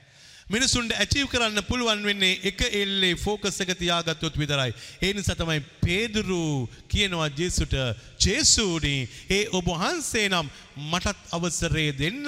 [0.49, 4.73] මිනිසුන්ට ඇචීව් කරන්න පුළුවන් වෙන්නේ එක එල්ලේ ෆෝකස් එක තියාගත්තොත් විතරයි.
[5.01, 7.75] ඒ නිසා තමයි පේදුරු කියනවා ජේසුට
[8.19, 10.49] ජේසුනි ඒ ඔබ වහන්සේ නම්
[10.89, 12.27] මටත් අවසරය දෙන්න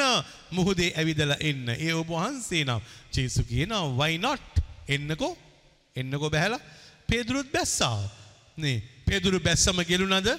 [0.52, 1.76] මුහුදේ ඇවිදලා එන්න.
[1.76, 4.42] ඒ ඔබ වහන්සේ නම් ජේසු කියනවා why not
[4.88, 5.36] එන්නකෝ
[5.96, 6.64] එන්නකෝ බැහැලා
[7.08, 8.00] පේදුරුත් බැස්සා.
[8.58, 10.30] නේ පේදුරු බැස්සම ගෙලුනද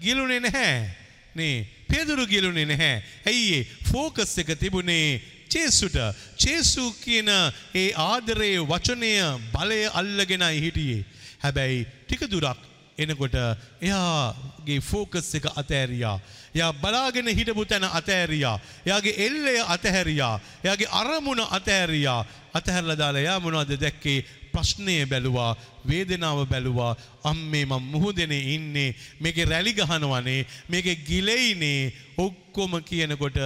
[0.00, 0.90] ගිලුනේ නැහැ.
[1.34, 1.56] නේ
[1.88, 3.02] පේදුරු ගිලුනේ නැහැ.
[3.26, 5.98] ඇයි ඒ ෆෝකස් එක තිබුණේ චේසුට
[6.36, 7.28] චේසු කියන
[7.74, 9.12] ඒ ආදරයේ වචනය
[9.52, 11.04] බලය අල්ලගෙනයි හිටියේ.
[11.42, 13.34] හැබැයි ටික දුරක් එනකොට
[13.80, 16.18] එයාගේ ෆෝකස් එක අතෑරියා.
[16.54, 18.58] එයා බලාගෙන හිටපු තැන අතෑරියා.
[18.86, 20.40] එයාගේ එල්ලය අතහැරියා.
[20.64, 22.24] එයාගේ අරමුණ අතෑරියා.
[22.54, 24.24] අතහැරලා දාලා එයා මොනවද දැක්කේ?
[24.48, 25.52] ප්‍රශ්නය බැලුවා
[25.84, 26.92] වේදනාව බැලුවා
[27.24, 33.38] අම්මේ මම මුහුදනේ ඉන්නේ මේකේ රැලි ගහනවනේ මේකේ ගිලෙයිනේ ඔක්කොම කියනකොට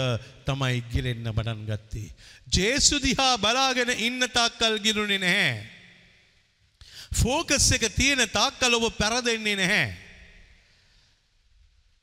[0.45, 2.09] තමයි ගිලෙන්න පටන් ගත්තේ.
[2.49, 5.53] ජේසු දිහා බලාගෙන ඉන්න තාක්කල් ගිරුනේ නැහැ.
[7.12, 9.87] ෆෝකස් එක තියෙන තාක්කල් ඔබ පෙරදෙන්නේ නැහැ.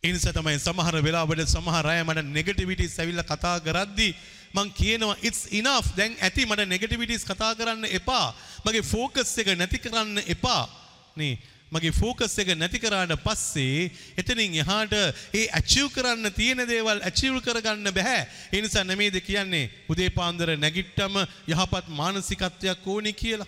[0.04, 4.14] එනිස තමයි සමහර වෙලාවට සමහර අය මට නෙගටිවිටිස් ඇවිල්ලා කතා කරද්දී
[4.54, 5.88] මං කියනවා it's enough.
[5.96, 8.34] දැන් ඇති මට නෙගටිවිටිස් කතා කරන්න එපා.
[8.66, 10.64] මගේ ෆෝකස් එක නැති කරන්න එපා.
[11.16, 11.38] නේ
[11.72, 14.94] මගේ ෆෝකස් එක නැති කරාට පස්සේ එතනින් එහාට
[15.34, 19.70] ඒ ඇචීව් කරන්න තියෙන දේවල් ඇචීව් කරගන්න බෑ ඒ නිසා නෙමෙයිද කියන්නේ?
[19.90, 23.46] උදේ පාන්දර නැගිට්ටම යහපත් මානසිකත්වයක් ඕනි කියලා.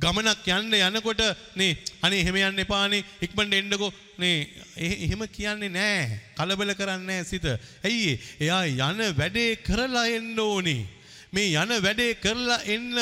[0.00, 1.22] ගමනක් යන්න යනකොට
[1.56, 7.46] නේ අනේ එහෙම යන්න එපානේ ඉක්මනට එන්නකෝ නේ එහෙම කියන්නේ නෑ කලබල කරන්නේ නෑ සිත.
[7.84, 10.86] ඇයි එයා යන වැඩේ කරලා එන්න ඕනේ.
[11.32, 12.98] මේ යන වැඩේ කරලා එන්න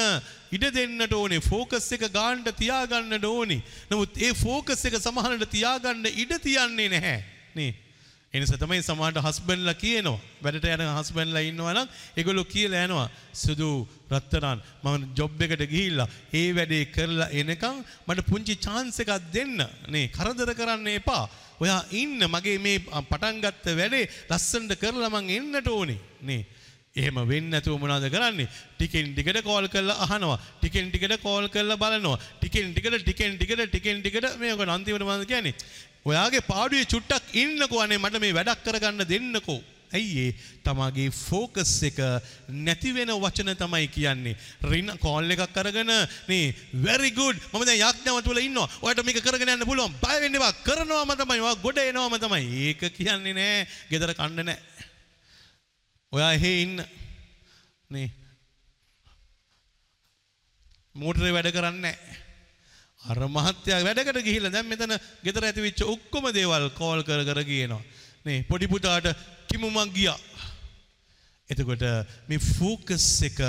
[0.52, 3.62] ඉඩ දෙන්නට ඕනේ ෆෝකස් එක ගානට තියාගන්නට ඕනේ.
[3.90, 7.20] නමුත් ඒ ෆෝකස් එක සමහරට තියාගන්න ඉඩ තියන්නේ නැහැ.
[7.54, 7.88] නේ
[8.34, 10.20] එනිස තමයි සමහරට හස්බන්ඩ්ලා කියනවා.
[10.44, 11.88] වැඩට යන හස්බන්ඩ්ලා ඉන්නවා නම්
[12.18, 13.06] ඒගොල්ලෝ කියලා යනවා
[13.42, 13.68] සුදු
[14.12, 16.08] රත්තරන් මම ජොබ් එකට ගිහිල්ලා
[16.40, 19.56] ඒ වැඩේ කරලා එනකන් මට පුංචි chance එකක් දෙන්න.
[19.88, 21.24] නේ කරදර කරන්න එපා.
[21.62, 26.00] ඔයා ඉන්න මගේ මේ පටන් ගත්ත වැඩේ ලස්සනට කරලා මං එන්නට ඕනේ.
[26.28, 26.42] නේ
[26.98, 28.48] එහෙම වෙන්නේ නැතුව මොනවද කරන්නේ?
[28.76, 34.00] ටිකෙන් ටිකට කෝල් කරලා අහනවා ටිකෙන් ටිකට කෝල් කරලා බලනවා ටිකෙන් ටිකට ටිකෙන් ටිකට ටිකෙන්
[34.02, 35.54] ටිකට මේක අන්තිමට මොනවද කියන්නේ?
[36.06, 39.61] ඔයාගේ පාඩුවේ චුට්ටක් ඉන්නකෝ අනේ මට මේ වැඩක් කරගන්න දෙන්නකෝ.
[39.96, 40.32] ඇයි ඒ
[40.64, 41.98] තමාගේ ෆෝකස් එක
[42.66, 44.37] නැති වෙන වචන තමයි කියන්නේ.
[44.70, 45.92] රින් කෝල් එකක් අරගෙන
[46.28, 48.68] නේ very good මම දැන් යාඥාව තුල ඉන්නවා.
[48.82, 49.96] ඔයාලට මේක කරගෙන යන්න පුළුවන්.
[50.04, 50.52] බය වෙන්න එපා.
[50.66, 51.40] කරනවාම තමයි.
[51.40, 52.44] ඔයා ගොඩ එනවාම තමයි.
[52.68, 53.66] ඒක කියන්නේ නෑ.
[53.90, 54.58] ගෙදර කන්න නෑ.
[56.12, 56.84] ඔයා එහෙ ඉන්න.
[57.90, 58.08] නේ
[60.94, 62.17] මෝටරේ වැඩ කරන්නේ නෑ.
[63.09, 64.94] අර මහත්තයා වැඩකට ගිහිල්ලා දැන් මෙතන
[65.25, 67.83] ගෙදර ඇතිවිච්ච ඔක්කොම දේවල් කෝල් කර කර කියනවා.
[68.25, 69.07] නේ පොඩි පුතාට
[69.49, 70.18] කිමුමක් ගියා.
[71.51, 71.85] එතකොට
[72.29, 73.40] මේ ෆෝකස් එක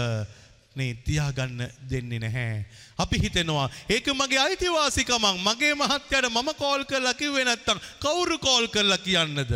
[0.76, 2.66] නේ තියාගන්න දෙන්නේ නැහැ.
[2.98, 8.98] අපි හිතෙනවා ඒක මගේ අයිතිවාසිකමක් මගේ මහත්තයාට මම කෝල් කරලා කිව්වේ නැත්තම් කවුරු කෝල් කරලා
[9.00, 9.54] කියන්නද?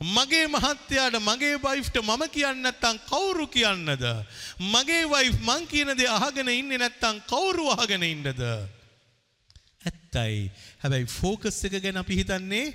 [0.00, 4.04] මගේ මහත්තයාට මගේ වයිෆ්ට මම කියන්න නැත්තම් කවුරු කියන්නද?
[4.60, 8.28] මගේ වයිෆ් මං කියන දේ අහගෙන ඉන්නේ නැත්තම් කවුරු අහගෙන ඉන්නද?
[9.84, 10.50] ඇත්තයි.
[10.82, 12.66] හැබැයි ෆෝකස් එක ගැන අපි හිතන්නේ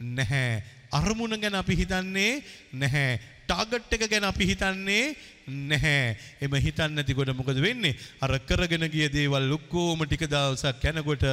[0.00, 0.62] නැහැ.
[0.92, 2.42] අරමුණ ගැන අපි හිතන්නේ
[2.74, 3.20] නැහැ.
[3.46, 5.14] ටාගට් එක ගැන අපි හිතන්නේ
[5.46, 6.16] නැහැ.
[6.40, 7.96] එම හිතන්නේ නැතිකොට මොකද වෙන්නේ?
[8.20, 11.26] අර කරගෙන ගිය දේවල් ඔක්කොම ටික දවසක් යනකොට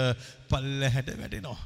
[0.49, 1.59] පල්ලහැට වැටෙනවා.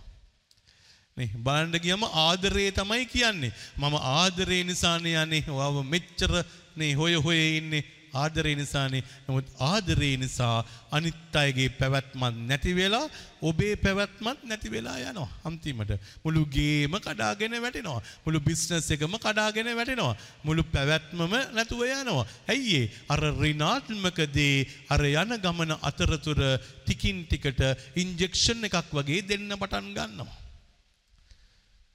[1.18, 3.54] නේ බලන්න ගියම ආදරේ තමයි කියන්නේ.
[3.78, 5.44] මම ආදරේ නිසානේ යන්නේ.
[5.50, 6.32] ඔයාව මෙච්චර
[6.76, 7.84] නේ හොය හොය ඉන්නේ.
[8.16, 9.04] ආදරේ නිසානේ.
[9.28, 10.58] නමුත් ආදරේ නිසා
[10.92, 13.06] අනිත් අයගේ පැවැත්මක් නැති වෙලා
[13.42, 15.30] ඔබේ පැවැත්මක් නැති වෙලා යනවා.
[15.44, 15.92] අන්තිමට
[16.24, 18.00] මුළු ගේම කඩාගෙන වැටෙනවා.
[18.26, 20.16] මුළු බිස්නස් එකම කඩාගෙන වැටෙනවා.
[20.44, 22.26] මුළු පැවැත්මම නැතුව යනවා.
[22.48, 22.88] ඇයි ඒ?
[23.10, 26.42] අර ඍණාත්මක දේ අර යන ගමන අතරතුර
[26.82, 27.62] ටිකින් ටිකට
[27.96, 30.42] ඉන්ජෙක්ෂන් එකක් වගේ දෙන්න පටන් ගන්නවා.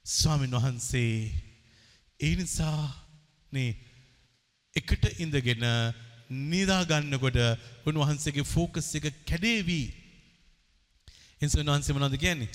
[0.05, 1.31] ස්වාමීන් වහන්සේ
[2.19, 2.81] ඒ නිසා
[3.51, 3.71] නේ
[4.75, 5.63] එකට ඉඳගෙන
[6.31, 7.37] නිදා ගන්නකොට
[7.85, 9.81] උන්වහන්සේගේ ෆෝකස් එක කැඩේවි.
[11.41, 12.51] එනිසා උන්වහන්සේ මොනවද කියන්නේ?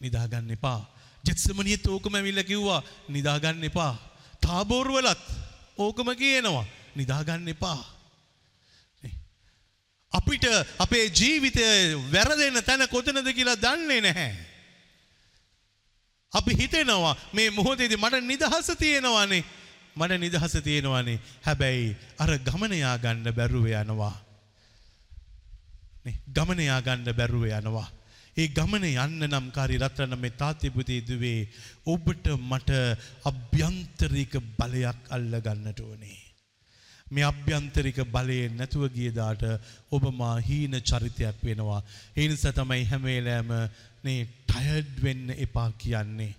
[0.00, 0.80] නිදා ගන්න එපා.
[1.24, 3.94] ජෙත්සමනියෙත් ඕකම ඇවිල්ලා කිව්වා නිදා ගන්න එපා.
[4.40, 5.24] තාබෝර් වලත්
[5.78, 6.66] ඕකම කියනවා
[6.96, 7.80] නිදා ගන්න එපා.
[9.02, 9.14] නේ.
[10.12, 10.44] අපිට
[10.78, 11.62] අපේ ජීවිතය
[12.12, 14.34] වැරදෙන තැන කොතනද කියලා දන්නේ නැහැ.
[16.32, 19.44] අපි හිතෙනවා මේ මොහොතේදී මට නිදහස තියෙනවානේ.
[20.00, 21.20] මට නිදහස තියෙනවානේ.
[21.46, 24.16] හැබැයි අර ගමන යා ගන්න බැරුව යනවා.
[26.04, 27.88] නේ ගමන යා ගන්න බැරුව යනවා.
[28.36, 31.48] ඒ ගමන යන්න නම් කාරි රත්‍රන මේ තාත්තේ පුතේ දුවේ
[31.86, 32.70] ඔබට මට
[33.30, 36.20] අභ්‍යන්තරික බලයක් අල්ල ගන්නට ඕනේ.
[37.06, 39.42] මේ අභ්‍යන්තරික බලය නැතුව ගියදාට
[39.90, 41.82] ඔබ මා හීන චරිතයක් වෙනවා.
[42.16, 43.50] ඒ නිසා තමයි හැම වෙලාවෙම
[44.04, 46.32] නේ ටයර්ඩ් වෙන්න එපා කියන්නේ.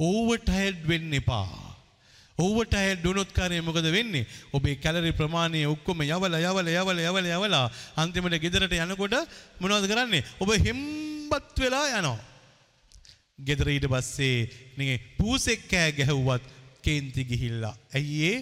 [0.00, 1.75] ඕවර් ටයර්ඩ් වෙන්න එපා.
[2.38, 4.26] ඕවර් ටයර්ඩ් වුණොත් කාරේ මොකද වෙන්නේ?
[4.52, 9.16] ඔබේ කැලරි ප්‍රමාණය ඔක්කොම යවලා යවලා යවලා යවලා යවලා අන්තිමට ගෙදරට යනකොට
[9.60, 10.24] මොනවද කරන්නේ?
[10.40, 12.18] ඔබ හෙම්බත් වෙලා යනවා.
[13.38, 16.44] ගෙදර ඊට පස්සේ නේ පූසෙක් කෑ ගැහුවත්
[16.82, 17.74] කේන්ති ගිහිල්ලා.
[17.94, 18.36] ඇයි ඒ?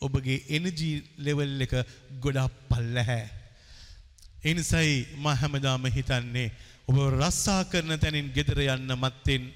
[0.00, 1.74] ඔබගේ එනර්ජි ලෙවල් එක
[2.20, 3.22] ගොඩක් පල්ලහැ.
[4.44, 6.48] ඒ නිසායි මම හැමදාම හිතන්නේ
[6.88, 9.48] ඔබ රස්සා කරන තැනින් ගෙදර යන්න මත්තෙන්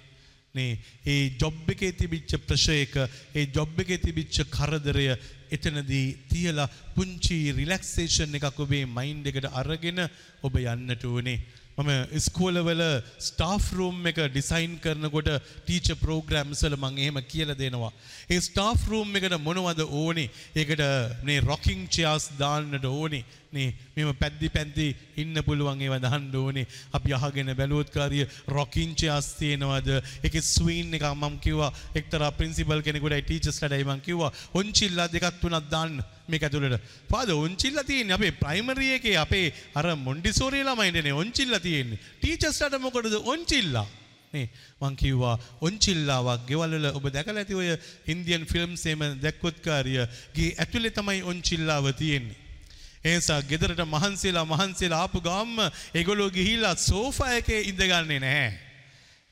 [0.54, 0.72] නේ
[1.06, 2.96] ඒ ජොබ් එකේ තිබිච්ච ප්‍රශයක
[3.34, 5.06] ඒ ජොබ් එකේ තිබිච්ච කරදරය
[5.50, 10.04] එතනදී තියලා පුංචි රිලැක්සේෂන් එකක් ඔබේ මයින්ඩ් එකට අරගෙන
[10.42, 11.38] ඔබ යන්නට ඕනේ.
[11.74, 12.82] මම ස්කෝලවල
[13.18, 15.30] ස්ටාෆ් රූම් එක ඩිසයින් කරනකොට
[15.64, 17.92] ටීචර් ප්‍රෝග්‍රෑම්ස් වල මම එහෙම කියලා දෙනවා.
[18.28, 20.28] ඒ ස්ටාෆ් රූම් එකට මොනවද ඕනේ?
[20.54, 20.82] ඒකට
[21.22, 23.24] මේ රොකින් චෙයාර්ස් දාන්නට ඕනේ.
[23.52, 24.86] නේ මෙම පැද්දි පැද්දි
[25.22, 26.66] ඉන්න පුළුවන් ඒවා දාන්න ඕනේ.
[26.92, 29.90] අපි අහගෙන බැලුවොත් කාරිය රොකින් චෙයාර්ස් තියෙනවද?
[30.24, 35.96] ඒකේ ස්වීන් එක මම කිව්වා එක්තරා ප්‍රින්සිපල් කෙනෙකුටයි ටීචර්ස්ලටයි මම කිව්වා ඔන්චිල්ලා දෙකක් තුනක් දාන්න
[36.28, 36.80] මේක ඇතුළට.
[37.08, 42.00] පාද ඔන්චිල්ලා තියෙන්නේ අපේ ප්‍රයිමරි එකේ අපේ අර මොන්ඩිසෝරි ළමයින්ටනේ ඔන්චිල්ලා තියෙන්නේ.
[42.20, 43.88] ටීචර්ස්ලට මොකටද ඔන්චිල්ලා?
[44.34, 44.48] නේ
[44.80, 47.68] මං කිව්වා ඔන්චිල්ලාවක් ගෙවල් වල ඔබ දැකලා ඇති ඔය
[48.14, 52.41] ඉන්දියන් ෆිල්ම්ස් එහෙම දැක්කොත් කාරිය ගේ ඇතුලේ තමයි ඔන්චිල්ලාව තියෙන්නේ.
[53.04, 55.56] ඒ නිසා ගෙදරට මහන්සිලා මහන්සිලා ආපු ගාම්ම
[55.94, 58.71] ඒගොල්ලෝ ගිහිල්ලා සෝෆා එකේ ඉඳගන්නේ නැහැ.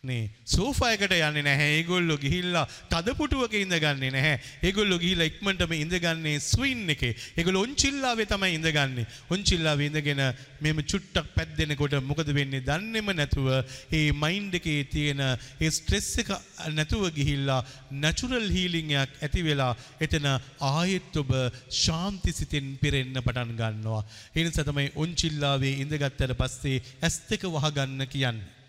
[0.03, 1.73] නේ සෝෆා එකට යන්නේ නැහැ.
[1.79, 4.37] ඒගොල්ලෝ ගිහිල්ලා තදපුටුවක ඉඳගන්නේ නැහැ.
[4.67, 7.11] ඒගොල්ලෝ ගිහිල්ලා ඉක්මනටම ඉඳගන්නේ ස්වින් එකේ.
[7.37, 9.05] ඒගොල්ලෝ ඔන්චිල්ලාවේ තමයි ඉඳගන්නේ.
[9.35, 10.23] ඔන්චිල්ලාවේ ඉඳගෙන
[10.65, 12.65] මෙම චුට්ටක් පැද්දෙනකොට මොකද වෙන්නේ?
[12.69, 13.49] දන්නේම නැතුව
[13.93, 16.31] ඒ මයින්ඩ් එකේ තියෙන ඒ ස්ට්‍රෙස් එක
[16.79, 17.61] නැතුව ගිහිල්ලා
[18.05, 19.75] නැචරල් හීලින් එකක් ඇති වෙලා
[20.07, 20.31] එතන
[20.71, 21.35] ආයෙත් ඔබ
[21.83, 24.01] ශාන්ති සිතෙන් පිරෙන්න පටන් ගන්නවා.
[24.33, 28.60] ඒ නිසා තමයි ඔන්චිල්ලාවේ ඉඳගත්තට පස්සේ ඇස් දෙක වහගන්න කියන්නේ.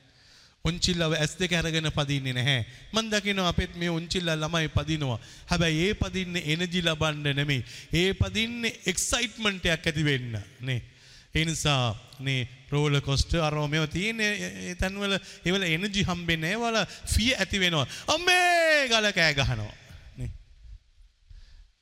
[0.64, 2.66] උන්චිල්ලව ඇස් දෙක අරගෙන පදින්නේ නැහැ.
[2.93, 5.20] මම දකිනවා අපෙත් මේ උන්චිල්ලා ළමයි පදිනවා.
[5.47, 7.66] හැබැයි ඒ පදින්නේ එනර්ජි ලබන්න නෙමෙයි.
[7.93, 10.38] ඒ පදින්නේ එක්සයිට්මන්ට් එකක් ඇති වෙන්න.
[10.62, 10.82] නේ.
[11.34, 16.78] ඒ නිසා නේ රෝලර් කොස්ටර් අරව මේව තියෙන ඒ තැන්වල ඒවල එනර්ජි හම්බෙන්නේ නැහැ.
[16.78, 16.78] ඒවල
[17.14, 17.88] ෆිය ඇති වෙනවා.
[18.07, 19.74] අම්මේ ගාල කෑ ගහනවා.
[20.18, 20.32] නේ.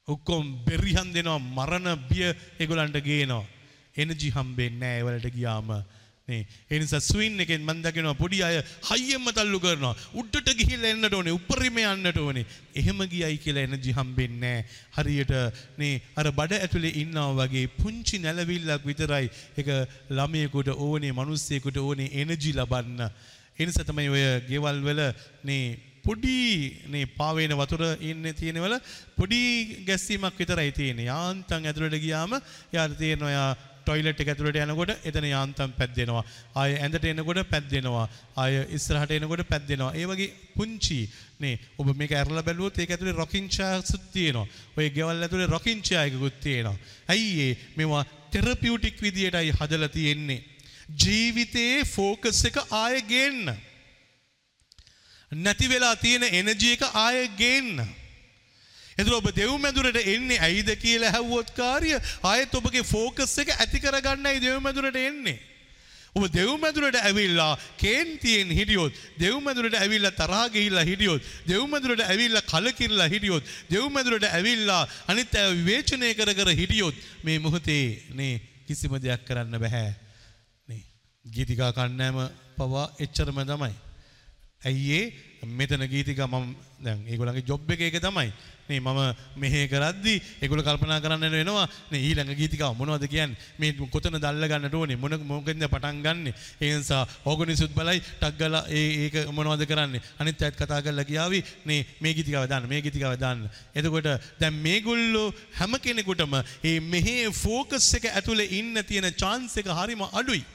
[0.08, 3.44] ඔක්කොම බෙරිහන් දෙනවා මරණ බිය ඒගොල්ලන්ට ගේනවා.
[3.98, 5.80] එනර්ජි හම්බෙන්නේ නැහැ ඒවලට ගියාම.
[6.32, 8.58] නේ ඒ නිසා ස්වින් එකෙන් මම දකිනවා පොඩි අය
[8.90, 9.96] හයියෙන්ම තල්ලු කරනවා.
[10.20, 12.46] උඩට ගිහිල්ලා එන්නට ඕනේ උඩරිම යන්නට ඕනේ.
[12.76, 14.58] එහෙම ගියයි කියලා එනර්ජි හම්බෙන්නේ
[14.98, 15.34] හරියට
[15.82, 19.28] නේ අර බඩ ඇතුලේ ඉන්නවා වගේ පුංචි නැලවිල්ලක් විතරයි
[19.60, 19.70] ඒක
[20.18, 23.06] ළමයෙකුට ඕනේ මිනිස්සෙකුට ඕනේ එනර්ජි ලබන්න.
[23.60, 25.02] ඒ නිසා තමයි ඔය ගෙවල් වල
[25.50, 25.64] නේ
[26.04, 26.36] පොඩි
[26.94, 28.76] නේ පාවෙන වතුර ඉන්නේ තියෙනවල
[29.18, 29.40] පොඩි
[29.88, 31.10] ගැස්සීමක් විතරයි තියෙන්නේ.
[31.12, 32.38] යාන්තම් ඇතුළට ගියාම
[32.76, 33.50] යාට තියෙනවා යා
[33.90, 36.24] ටොයිලට් එක ඇතුළට යනකොට එතන යාන්තම් පැද්දෙනවා.
[36.56, 38.06] ආය ඇඳට එනකොට පැද්දෙනවා.
[38.38, 39.96] ආය ඉස්සරහට එනකොට පැද්දෙනවා.
[39.98, 41.00] ඒ වගේ පුංචි
[41.40, 44.48] නේ ඔබ මේක ඇරලා බැලුවොත් ඒක ඇතුලේ රොකින් චාර්ස්ත් තියෙනවා.
[44.78, 46.78] ඔය ගෙවල් ඇතුලේ රොකින් චාර් එකකුත් තියෙනවා.
[47.10, 50.44] ඇයි ඒ මේවා තෙරපියුටික් විදියටයි හදලා තියෙන්නේ.
[50.96, 53.56] ජීවිතයේ ෆෝකස් එක ආයෙ ගේන්න.
[55.32, 57.82] නැති වෙලා තියෙන එනර්ජි එක ආයෙ ගේන්න.
[59.00, 61.94] එතුර ඔබ දෙව් මැදුරට එන්නේ ඇයිද කියලා හැව්වොත් කාර්ය
[62.24, 65.40] ආයෙත් ඔබගේ ෆෝකස් එක ඇති කරගන්නයි දෙව් මැදුරට එන්නේ.
[66.16, 72.44] ඔබ දෙව් මැදුරට ඇවිල්ලා කේන්තියෙන් හිටියොත් දෙව් මැදුරට ඇවිල්ලා තරහා ගිහිල්ලා හිටියොත් දෙව් මැදුරට ඇවිල්ලා
[72.44, 78.36] කලකිරලා හිටියොත් දෙව් මැදුරට ඇවිල්ලා අනිත් අය විවේචනය කර කර හිටියොත් මේ මොහොතේ නේ
[78.68, 79.86] කිසිම දෙයක් කරන්න බෑ
[80.68, 80.84] නේ.
[81.26, 82.20] ගීතිකා කන්නෑම
[82.58, 83.74] පවා එච්චරම තමයි.
[84.66, 85.29] ඇයි ඒ?
[85.44, 88.32] මෙතන ගීතිකා මම දැන් ඒගොල්ලන්ගේ ජොබ් එක ඒක තමයි.
[88.70, 93.38] නේ මම මෙහෙ කරද්දි ඒගොල්ලෝ කල්පනා කරන්න වෙනවා නේ ඊළඟ ගීතිකාව මොනවද කියන්නේ?
[93.60, 94.98] මේ කොතනද අල්ල ගන්නට ඕනේ?
[94.98, 96.34] මොන මොකෙන්ද පටන් ගන්නෙ?
[96.62, 100.04] ඒ නිසා ඕගනිසුත් බලයි ටක් ගාලා ඒ ඒක මොනවද කරන්නේ?
[100.20, 103.50] අනිත් අයත් කතා කරලා කියාවි නේ මේ ගීතිකාව දාන්න මේ ගීතිකාව දාන්න.
[103.76, 110.06] එතකොට දැන් මේගොල්ලෝ හැම කෙනෙකුටම මේ මෙහෙ ෆෝකස් එක ඇතුලේ ඉන්න තියෙන chance එක හරිම
[110.12, 110.46] අඩුයි.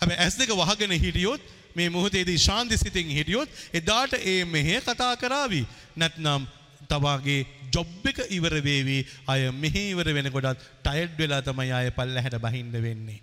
[0.00, 1.42] හැබැයි ඇස් දෙක වහගෙන හිටියොත්
[1.76, 5.66] මේ මොහොතේදී ශාන්ති සිතින් හිටියොත් එදාට ඒ මෙහෙ කතා කරાવી
[5.96, 6.48] නැත්නම්
[6.86, 12.74] තවාගේ ජොබ් එක ඉවර වේවි අය මෙහෙ ඉවර වෙනකොටත් ටයර්ඩ් වෙලා තමයි ආය පල්ලහැට බහින්න
[12.80, 13.20] වෙන්නේ.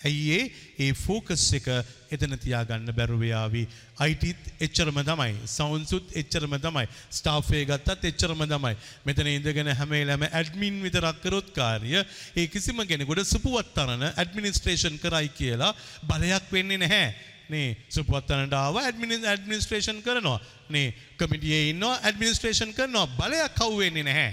[0.00, 0.44] ඇයි ඒ
[0.78, 1.68] ඒ ෆෝකස් එක
[2.12, 3.62] එතන තියාගන්න බැරුව යාවි.
[4.02, 4.24] ITත්
[4.60, 5.32] එච්චරම තමයි.
[5.48, 6.86] සවුන්සුත් එච්චරම තමයි.
[7.10, 8.74] ස්ටාෆ් එක ගත්තත් එච්චරම තමයි.
[9.06, 15.72] මෙතන ඉඳගෙන හැම වෙලාවෙම ඇඩ්මින් විතරක් කරොත් කාර්ය ඒ කිසිම කෙනෙකුට සුපුවත්තරන ඇඩ්මිනිස්ට්‍රේෂන් කරයි කියලා
[16.04, 17.14] බලයක් වෙන්නේ නැහැ.
[17.48, 20.40] නේ සුපුවත්තරනට ආව ඇඩ්මිනිස්ට්‍රේෂන් කරනවා.
[20.68, 24.32] නේ කමිටියේ ඉන්නවා ඇඩ්මිනිස්ට්‍රේෂන් කරනවා බලයක් කව් වෙන්නේ නැහැ.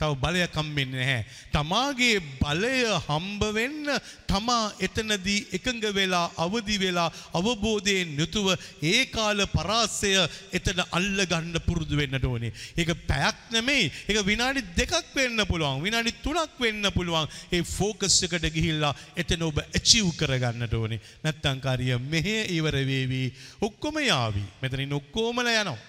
[0.00, 1.24] තව බලයක් හම්බෙන්නේ නැහැ.
[1.52, 2.72] තමාගේ බලය
[3.06, 3.86] හම්බ වෙන්න
[4.26, 8.48] තමා එතනදී එකඟ වෙලා අවදි වෙලා අවබෝධයෙන් යුතුව
[8.82, 10.12] ඒ කාල පරාසය
[10.52, 12.52] එතන අල්ල ගන්න පුරුදු වෙන්නට ඕනේ.
[12.76, 13.92] ඒක පැයක් නෙමෙයි.
[14.08, 15.82] ඒක විනාඩි දෙකක් වෙන්න පුළුවන්.
[15.82, 17.30] විනාඩි තුනක් වෙන්න පුළුවන්.
[17.52, 21.02] ඒ ફોකස් එකට ගිහිල්ලා එතන ඔබ ඇචීව් කරගන්නට ඕනේ.
[21.24, 23.24] නැත්තම් කාර්ය මෙහෙ ඉවර වේවි.
[23.60, 24.44] ඔක්කොම යාවි.
[24.62, 25.80] මෙතන ඉන්න ඔක්කොමලා යනවා.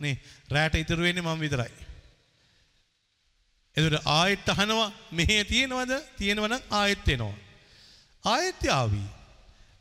[0.00, 1.91] නේ රැට ඉතුරු වෙන්නේ මම විතරයි.
[3.76, 7.34] එතුට ආයෙත් අහනවා මෙහෙ තියෙනවද තියෙනවනම් ආයෙත් එනවා.
[8.24, 9.08] ආයෙත් ආවී.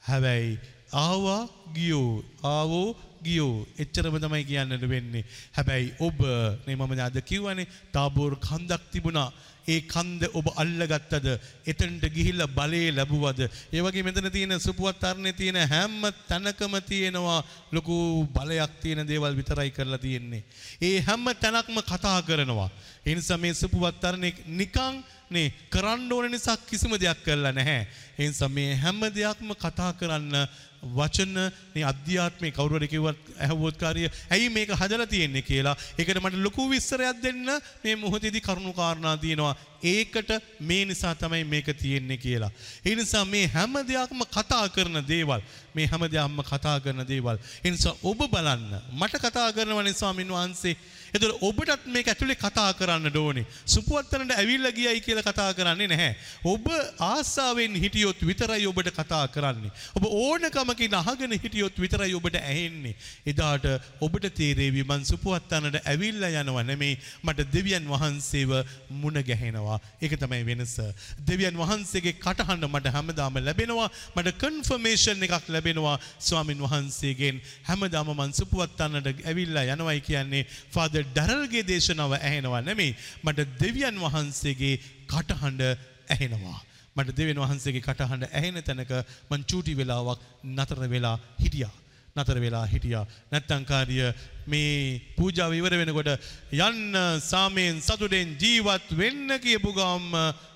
[0.07, 0.59] හැබැයි
[0.93, 2.89] ආවා ගියෝ ආවෝ
[3.23, 5.25] ගියෝ එච්චරම තමයි කියන්නට වෙන්නේ.
[5.57, 6.19] හැබැයි ඔබ
[6.67, 9.31] නේ මම අද කිව්වනේ තාබෝර් කන්දක් තිබුණා.
[9.67, 11.27] ඒ කන්ද ඔබ අල්ලගත්තද
[11.65, 18.25] එතනට ගිහිල්ලා බලේ ලැබුවද ඒ වගේ මෙතන තියෙන සුපුවත් තරණේ තියෙන හැම තැනකම තියෙනවා ලොකු
[18.27, 20.43] බලයක් තියෙන දේවල් විතරයි කරලා තියෙන්නේ.
[20.81, 22.69] ඒ හැම තැනක්ම කතා කරනවා.
[23.05, 27.87] ඒ නිසා මේ සුපුවත් තරණේ නිකන් නේ කරන්න ඕන නිසා කිසිම දෙයක් කරලා නැහැ.
[28.19, 30.35] ඒ නිසා මේ හැම දෙයක්ම කතා කරන්න
[30.83, 35.41] වචන මේ අධ්‍යාත්මේ කවුරු හරි කිව්වත් ඇහුවොත් කාර්ය ඇයි මේක හදලා තියෙන්නේ?
[35.41, 35.75] කියලා.
[35.97, 37.45] ඒකට මට ලොකු විස්තරයක් දෙන්න
[37.83, 39.55] මේ මොහොතේදී කරුණු කාරණා තියෙනවා.
[39.83, 42.51] ඒකට මේ නිසා තමයි මේක තියෙන්නේ කියලා
[42.85, 45.41] ඒ නිසා මේ හැම දෙයක්ම කතා කරන දේවල්
[45.73, 50.75] මේ හැම දෙයක්ම කතා කරන දේවල් ඒ නිසා ඔබ බලන්න මට කතා කරනවනේ ස්වාමින් වහන්සේ
[51.13, 53.45] එතකොට ඔබටත් මේක ඇතුලේ කතා කරන්න ඕනේ.
[53.65, 56.15] සුපුවත්තනට ඇවිල්ලා ගියයි කියලා කතා කරන්නේ නැහැ.
[56.45, 56.67] ඔබ
[57.01, 59.71] ආසාවෙන් හිටියොත් විතරයි ඔබට කතා කරන්නේ.
[59.95, 62.95] ඔබ ඕනකමකින් අහගෙන හිටියොත් විතරයි ඔබට ඇහෙන්නේ.
[63.25, 63.67] එදාට
[63.99, 68.55] ඔබට තේරෙවි මං සුපුවත්තනට ඇවිල්ලා යනවා නෙමෙයි මට දෙවියන් වහන්සේව
[68.91, 69.70] මුණ ගැහෙනවා.
[70.01, 70.75] ඒක තමයි වෙනස.
[71.21, 73.89] දෙවියන් වහන්සේගේ කටහඬ මට හැමදාම ලැබෙනවා.
[74.15, 77.41] මට කන්ෆර්මේෂන් එකක් ලැබෙනවා ස්වාමින් වහන්සේගෙන්.
[77.63, 84.75] හැමදාම මං සුපුවත්තනට ඇවිල්ලා යනවයි කියන්නේ ෆාදර් ඩරල්ගේ දේශනාව ඇහෙනවා නෙමෙයි මට දෙවියන් වහන්සේගේ
[85.07, 85.61] කටහඬ
[86.09, 86.59] ඇහෙනවා.
[86.95, 88.91] මට දෙවියන් වහන්සේගේ කටහඬ ඇහෙන තැනක
[89.29, 90.19] මං චූටි වෙලාවක්
[90.49, 91.71] නතර වෙලා හිටියා.
[92.15, 93.05] නතර වෙලා හිටියා.
[93.31, 93.97] නැත්තම් කාර්ය
[94.45, 96.11] මේ පූජාව ඉවර වෙනකොට
[96.51, 100.07] යන්න සාමයෙන් සතුටෙන් ජීවත් වෙන්න කියපු ගාම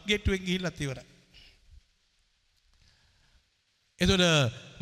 [0.07, 1.05] ගෙට්ටුවෙන් ගිහිල්ලත් ඉවරයි.
[3.99, 4.25] එතකොට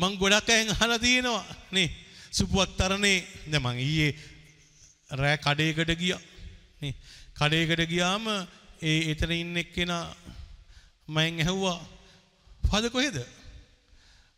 [0.00, 1.88] මං ගොඩක් අයන් අහලා තියෙනවා නේ
[2.30, 4.10] සුපුවත් තරණේ දැන් මං ඊයේ
[5.12, 6.22] රෑ කඩේකට ගියා.
[6.80, 6.94] නේ
[7.34, 8.26] කඩේකට ගියාම
[8.82, 10.04] ඒ එතන ඉන්න එක්කෙනා
[11.08, 11.78] මයෙන් ඇහුවා
[12.64, 13.16] "ෆාදර් කොහෙද?"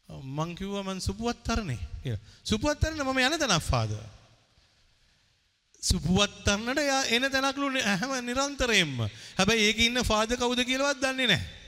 [0.08, 2.20] මං කිව්වා මං සුපුවත් තරණේ කියලා.
[2.44, 3.98] සුපුවත් තරණ මම යන තැනක් ෆාදර්.
[5.82, 8.98] සුපුවත් තරණට යා එන තැනක්ලු හැම නිරන්තරයෙන්ම.
[9.38, 11.64] හැබැයි ඒකේ ඉන්න ෆාදර් කවුද කියලාවත් දන්නේ නැහැ.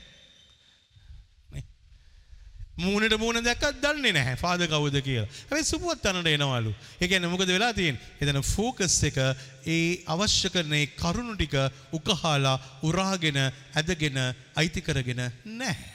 [2.79, 5.27] මූණට මූණ දැක්කත් දන්නේ නැහැ ෆාදර් කවුද කියලා.
[5.41, 6.71] හැබැයි සුපුවත් තැනට එනවලු.
[7.01, 8.01] ඒ කියන්නේ මොකද වෙලා තියෙන්නේ?
[8.21, 9.19] එතන ફોකස් එක
[9.67, 11.55] ඒ අවශ්‍ය කරන ඒ කරුණු ටික
[11.91, 13.41] උකහාලා උරාගෙන
[13.75, 14.21] ඇදගෙන
[14.55, 15.27] අයිති කරගෙන
[15.59, 15.91] නැහැ.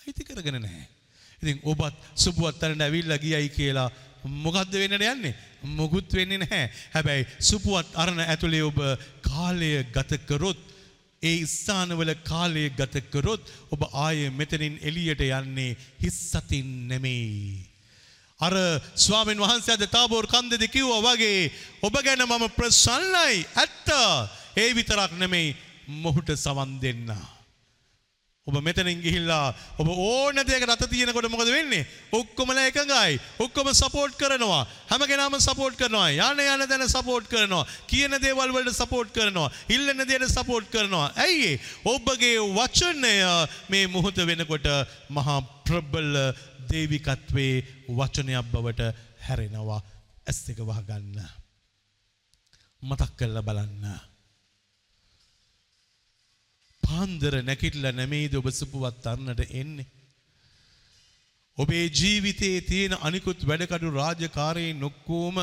[0.00, 0.91] අයිති කරගෙන නැහැ.
[1.42, 3.90] ඉතින් ඔබත් සුපුවත් තැනට ඇවිල්ලා ගියයි කියලා
[4.24, 5.34] මොකද්ද වෙන්නට යන්නේ?
[5.74, 6.70] මොකුත් වෙන්නේ නැහැ.
[6.94, 8.78] හැබැයි සුපුවත් අරණ ඇතුලේ ඔබ
[9.22, 10.60] කාලය ගත කරොත්
[11.22, 17.66] ඒ ස්ථානවල කාලය ගත කරොත් ඔබ ආයේ මෙතනින් එළියට යන්නේ හිස් සතින් නෙමෙයි.
[18.40, 18.54] අර
[18.96, 21.50] ස්වාමීන් වහන්සේ අද තාබෝර් කන්දේදී කිව්වා වගේ
[21.82, 23.88] ඔබ ගැන මම ප්‍රසන්නයි ඇත්ත.
[24.56, 25.56] ඒ විතරක් නෙමෙයි
[25.88, 27.10] මොහුට සවන් දෙන්න.
[28.44, 31.86] ඔබ මෙතනින් ගිහිල්ලා ඔබ ඕන දෙයකට අත තියෙනකොට මොකද වෙන්නේ?
[32.10, 33.20] ඔක්කොමලා එකඟයි.
[33.38, 34.66] ඔක්කොම සපෝට් කරනවා.
[34.90, 36.10] හැම කෙනාම සපෝට් කරනවා.
[36.10, 37.62] යන යන තැන සපෝට් කරනවා.
[37.86, 39.46] කියන දේවල් වලට සපෝට් කරනවා.
[39.70, 41.14] ඉල්ලන දේට සපෝට් කරනවා.
[41.14, 41.60] ඇයි ඒ?
[41.86, 43.14] ඔබගේ වචනය
[43.70, 44.66] මේ මොහොත වෙනකොට
[45.08, 46.34] මහා ප්‍රබල
[46.66, 47.62] දේවිකත්වයේ
[47.94, 48.90] වචනයක් බවට
[49.22, 49.78] හැරෙනවා.
[50.26, 51.22] ඇස් දෙක වහගන්න.
[52.82, 54.11] මතක් කරලා බලන්න.
[56.82, 59.86] පාන්දර නැකිටලා නෙමෙයිද ඔබ සුපුවත් අන්නට එන්නේ.
[61.58, 65.36] ඔබේ ජීවිතයේ තියෙන අනිකුත් වැඩකඩු රාජකාරයෙන් ඔක්කොම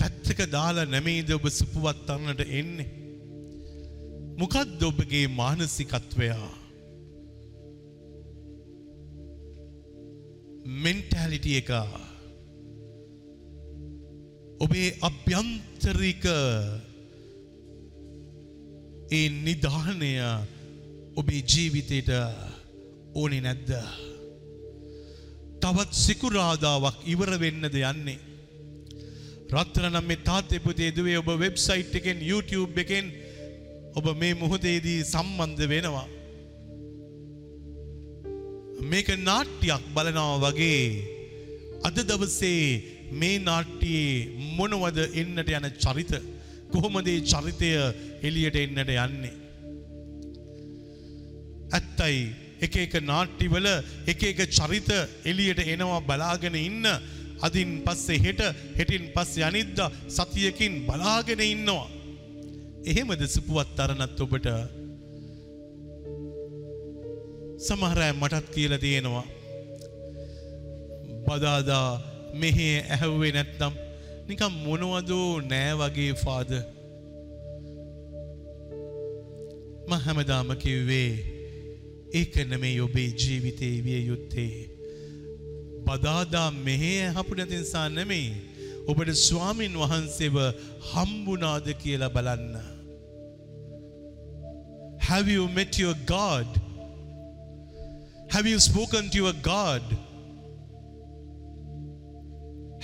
[0.00, 2.88] පැත්තක දාලා නෙමෙයිද ඔබ සුපුවත් අන්නට එන්නේ.
[4.40, 6.50] මොකද්ද ඔබගේ මානසිකත්වයා?
[10.84, 11.70] මෙන්ටැලිටි එක
[14.60, 16.24] ඔබේ අභ්‍යන්තරික
[19.10, 20.10] ඒ නිධානය
[21.18, 22.10] ඔබේ ජීවිතයට
[23.14, 23.70] ඕනේ නැද්ද?
[25.62, 28.18] තවත් සිකුරාදාවක් ඉවර වෙන්නද යන්නේ.
[29.50, 33.10] රත්තරනම් මේ තාත්තේ පුතේ දුවේ ඔබ වෙබ්සයිට් එකෙන් YouTube එකෙන්
[33.98, 36.06] ඔබ මේ මොහොතේදී සම්බන්ධ වෙනවා.
[38.90, 40.84] මේක නාට්‍යයක් බලනවා වගේ
[41.86, 42.64] අද දවසේ
[43.12, 46.14] මේ නාට්‍යයේ මොනවද එන්නට යන චරිත
[46.72, 47.70] කොහොමද ඒ චරිතය
[48.22, 49.32] එළියට එන්නට යන්නේ?
[51.76, 52.20] ඇත්තයි
[52.60, 53.68] එක එක නාට්‍යවල
[54.06, 54.90] එක එක චරිත
[55.24, 56.86] එළියට එනවා බලාගෙන ඉන්න.
[57.40, 58.40] අදින් පස්සේ හෙට
[58.78, 61.88] හෙටින් පස්සේ අනිද්දා සතියකින් බලාගෙන ඉන්නවා.
[62.84, 64.48] එහෙමද සුපුවත් තරණත් ඔබට?
[67.58, 69.26] සමහර අය මටත් කියලා තියෙනවා.
[71.26, 71.88] බදාදා
[72.34, 73.74] මෙහෙ ඇහුවේ නැත්නම්
[74.30, 76.50] නිකම් මොනවදෝ නෑ වගේ ෆාද
[79.88, 81.12] ම හැමදාම කිව්වේ
[82.18, 84.54] ඒක නෙමෙයි ඔබේ ජීවිතේ විය යුත්තේ
[85.86, 88.28] බදාදා මෙහෙ ඇහපු නැති නිසා නෙමෙයි
[88.90, 90.36] ඔබට ස්වාමින් වහන්සේව
[90.90, 92.54] හම්බුනාද කියලා බලන්න
[95.10, 96.46] Have you met your God?
[98.30, 99.82] Have you spoken to your God?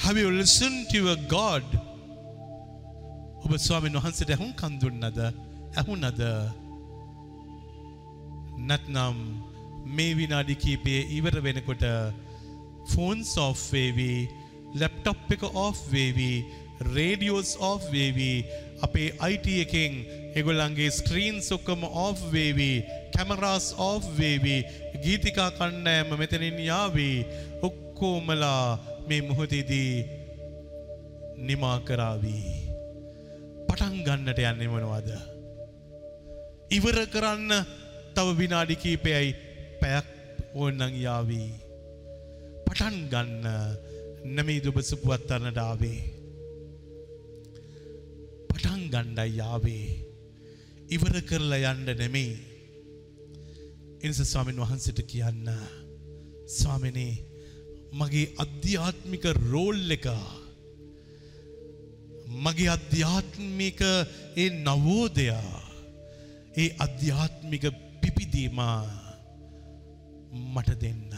[0.07, 1.65] Have you listened to your God?
[3.45, 5.19] ඔබ ස්වාමීන් වහන්සේට ඇහුම් කන් දුන්නද?
[5.81, 6.21] ඇහුණද?
[8.69, 9.19] නැත්නම්
[9.97, 11.83] මේ විනාඩි කීපයේ ඉවර වෙනකොට
[12.93, 14.31] ෆෝන්ස් ඔෆ් වේවි,
[14.79, 16.31] ලැප්ටොප් එක ඔෆ් වේවි,
[16.95, 18.33] රේඩියෝස් ඔෆ් වේවි,
[18.87, 20.01] අපේ IT එකෙන්
[20.39, 22.73] ඒගොල්ලන්ගේ ස්ක්‍රීන්ස් ඔක්කොම ඔෆ් වේවි,
[23.17, 24.61] කැමරාස් ඔෆ් වේවි,
[25.03, 27.15] ගීතිකා කණ්ඩායම මෙතනින් යාවි.
[27.67, 29.93] ඔක්කොමලා මේ මොහොතේදී
[31.39, 32.53] නිමා කරાવી.
[33.69, 35.11] පටන් ගන්නට යන්නේ මොනවද?
[36.71, 37.53] ඉවර කරන්න
[38.15, 39.29] තව විනාඩි කීපයයි
[39.81, 40.07] පැයක්
[40.55, 41.45] ඕනනම් යාවි.
[42.67, 43.47] පටන් ගන්න
[44.35, 46.01] නෙමෙයි ඔබ සුපුවත් තරනට ආවේ.
[48.51, 49.87] පටන් ගණ්ඩයි යාවේ.
[50.89, 52.35] ඉවර කරලා යන්න නෙමෙයි.
[54.03, 55.49] එනිස ස්වාමීන් වහන්සේට කියන්න
[56.49, 57.36] ස්වාමිනේ
[57.93, 60.07] මගේ අධ්‍යාත්මික රෝල් එක
[62.45, 63.81] මගේ අධ්‍යාත්මික
[64.37, 65.63] ඒ නවෝදයා
[66.57, 67.65] ඒ අධ්‍යාත්මික
[68.03, 68.61] පිපිදීම
[70.55, 71.13] මට දෙන්න.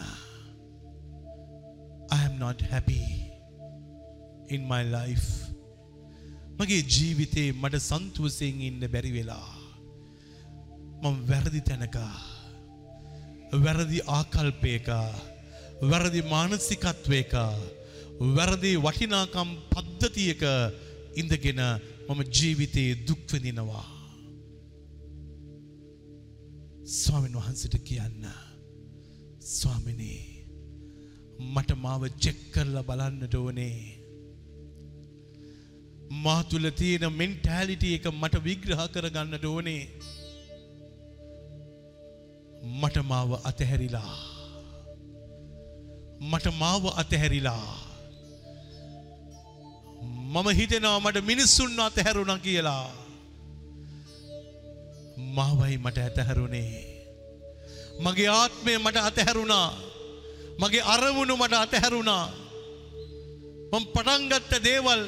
[2.11, 3.05] I am not happy
[4.49, 5.29] in my life.
[6.59, 9.55] මගේ ජීවිතේ මට සන්තුවසයෙන් ඉන්න බැරි වෙලා.
[11.03, 11.97] මම වැරදි තැනක
[13.65, 14.89] වැරදි ආකල්පයක
[15.81, 17.33] වැරදි මානසිකත්වයක
[18.37, 20.43] වැරදි වටිනාකම් පද්ධතියක
[21.15, 21.61] ඉඳගෙන
[22.09, 23.87] මම ජීවිතයේ දුක් විඳිනවා.
[26.95, 28.25] ස්වාමීන් වහන්සේට කියන්න
[29.51, 30.23] ස්වාමිනේ
[31.55, 33.79] මට මාව චෙක් කරලා බලන්නට ඕනේ.
[36.25, 39.83] මා තුල තියෙන මෙන්ටැලිටි එක මට විග්‍රහ කරගන්නට ඕනේ.
[42.81, 44.38] මට මාව අතහැරිලා
[46.21, 47.79] මට මාව අතහැරිලා.
[50.03, 52.91] මම හිතෙනවා මට මිනිස්සුන් අතහැරුණා කියලා.
[55.17, 56.73] මාවයි මට ඇතහැරුණේ.
[58.01, 59.69] මගේ ආත්මය මට අතහැරුණා.
[60.61, 62.49] මගේ අරමුණු මට අතහැරුණා.
[63.73, 65.03] මම පටන් ගත්ත දේවල්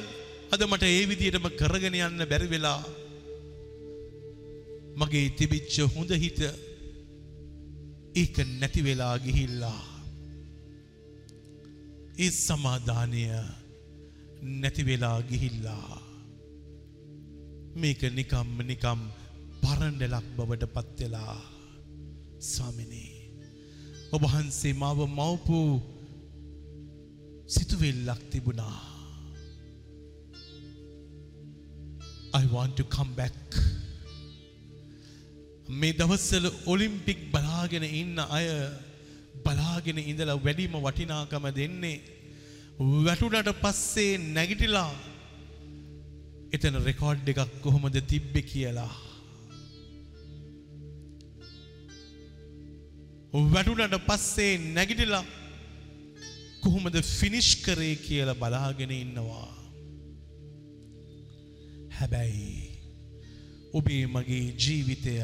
[0.53, 2.83] අද මට ඒ විදිහටම කරගෙන යන්න බැරි වෙලා
[4.99, 6.41] මගේ තිබිච්ච හොඳ හිත
[8.21, 9.90] ඒක නැති වෙලා ගිහිල්ලා
[12.23, 13.23] ඒ සමාධානය
[14.61, 15.91] නැති වෙලා ගිහිල්ලා.
[17.81, 18.99] මේක නිකම්ම නිකම්
[19.61, 21.37] පරණ්ඩලක් බවට පත් වෙලා.
[22.51, 23.11] ස්වාමිනේ
[24.15, 25.59] ඔබ වහන්සේ මාව මවපු
[27.53, 28.79] සිතුවිල්ලක් තිබුණා.
[32.41, 33.39] I want to come back.
[35.79, 38.47] මේ දවස්වල ඔලිම්පික් බලාගෙන ඉන්න අය
[39.45, 41.97] බලාගෙන ඉඳලා වැඩිම වටිනාකම දෙන්නේ
[43.05, 44.91] වැටුනට පස්සේ නැගිටිලා
[46.55, 48.93] එතන රෙකෝඩ් එකක් කොහොමද තිබ්බේ කියලා.
[53.53, 55.23] වැටුනට පස්සේ නැගිටිලා
[56.63, 59.49] කොහොමද ෆිනිෂ් කරේ කියලා බලාගෙන ඉන්නවා.
[61.97, 62.59] හැබැයි
[63.73, 65.15] ඔබේ මගේ ජීවිතය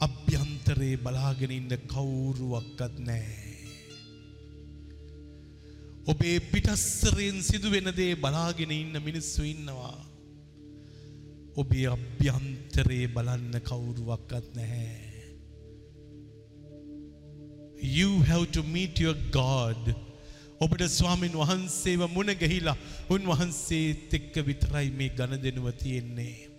[0.00, 3.50] අභ්‍යන්තරේ බලාගෙන ඉන්න කවුරුවක්වත් නෑ.
[6.06, 9.98] ඔබේ පිටස්සරයෙන් සිදුවෙන දේ බලාගෙන ඉන්න මිනිස්සු ඉන්නවා.
[11.56, 15.10] ඔබේ අභ්‍යන්තරේ බලන්න කවුරුවක්වත් නැහැ.
[17.82, 19.94] You have to meet your God.
[20.60, 22.76] ඔබට ස්වාමින් වහන්සේව මුණ ගැහිලා
[23.08, 26.49] උන්වහන්සේත් එක්ක විතරයි මේ ගණදෙනුව තියෙන්නේ.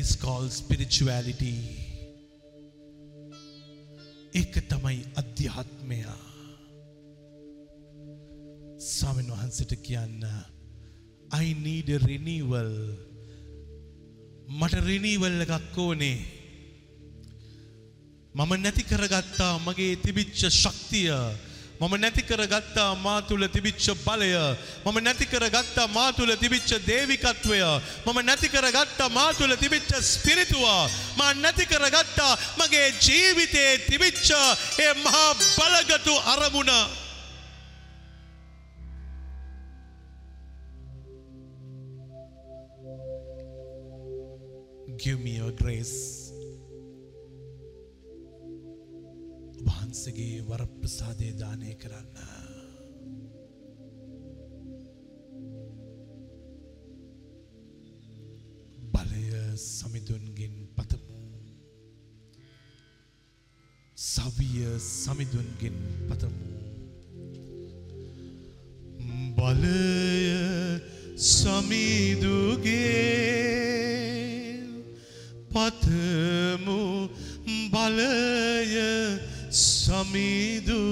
[0.00, 1.60] That is called spirituality.
[4.32, 5.98] ඒක තමයි අධ්‍යාත්මය.
[8.80, 10.24] ස්වාමින් වහන්සේට කියන්න
[11.36, 12.72] I need a renewal.
[14.48, 16.16] මට renewal එකක් ඕනේ.
[18.34, 21.12] මම නැති කරගත්තා මගේ තිබිච්ච ශක්තිය
[21.80, 24.32] මම නැති කරගත්තා මා තුළ තිබිච්ච බලය.
[24.86, 27.60] මම නැති කරගත්තා මා තුළ තිබිච්ච දේවිකත්වය.
[28.06, 30.66] මම නැති කරගත්තා මා තුළ තිබිච්ච ස්පිරිතුව.
[31.16, 34.30] මා නැති කරගත්තා මගේ ජීවිතයේ තිබිච්ච
[34.78, 36.72] ඒ මහා බලගතු අරමුණ.
[44.98, 46.19] Give me your grace.
[49.70, 52.16] වහන්සගේ වරප්‍රසාදය දානය කරන්න.
[58.92, 61.18] බලය සමිඳුන්ගෙන් පතමු.
[63.96, 66.50] සවිය සමිඳුන්ගෙන් පතමු.
[69.36, 70.80] බලය
[71.30, 72.70] සමිදුගේ
[75.52, 76.39] පතමු
[80.10, 80.90] සමිදුගේ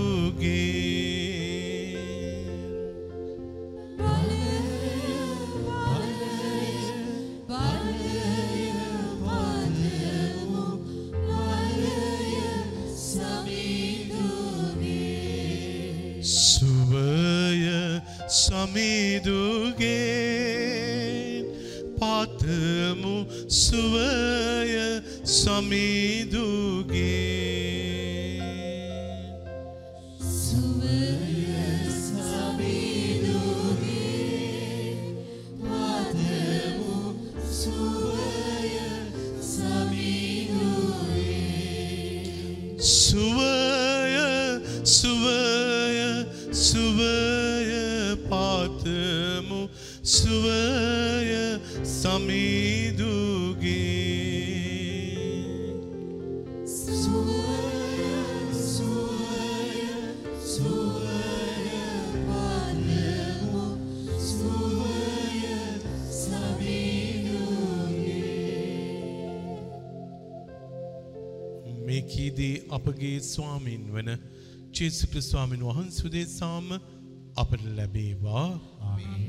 [75.20, 76.68] ස්වාමින් වන ජේසු ක්‍රිස්තු ස්වාමීන් වහන්සේ උදෙසාම
[77.36, 78.48] අපට ලැබේවා.
[78.82, 79.21] ආමේන්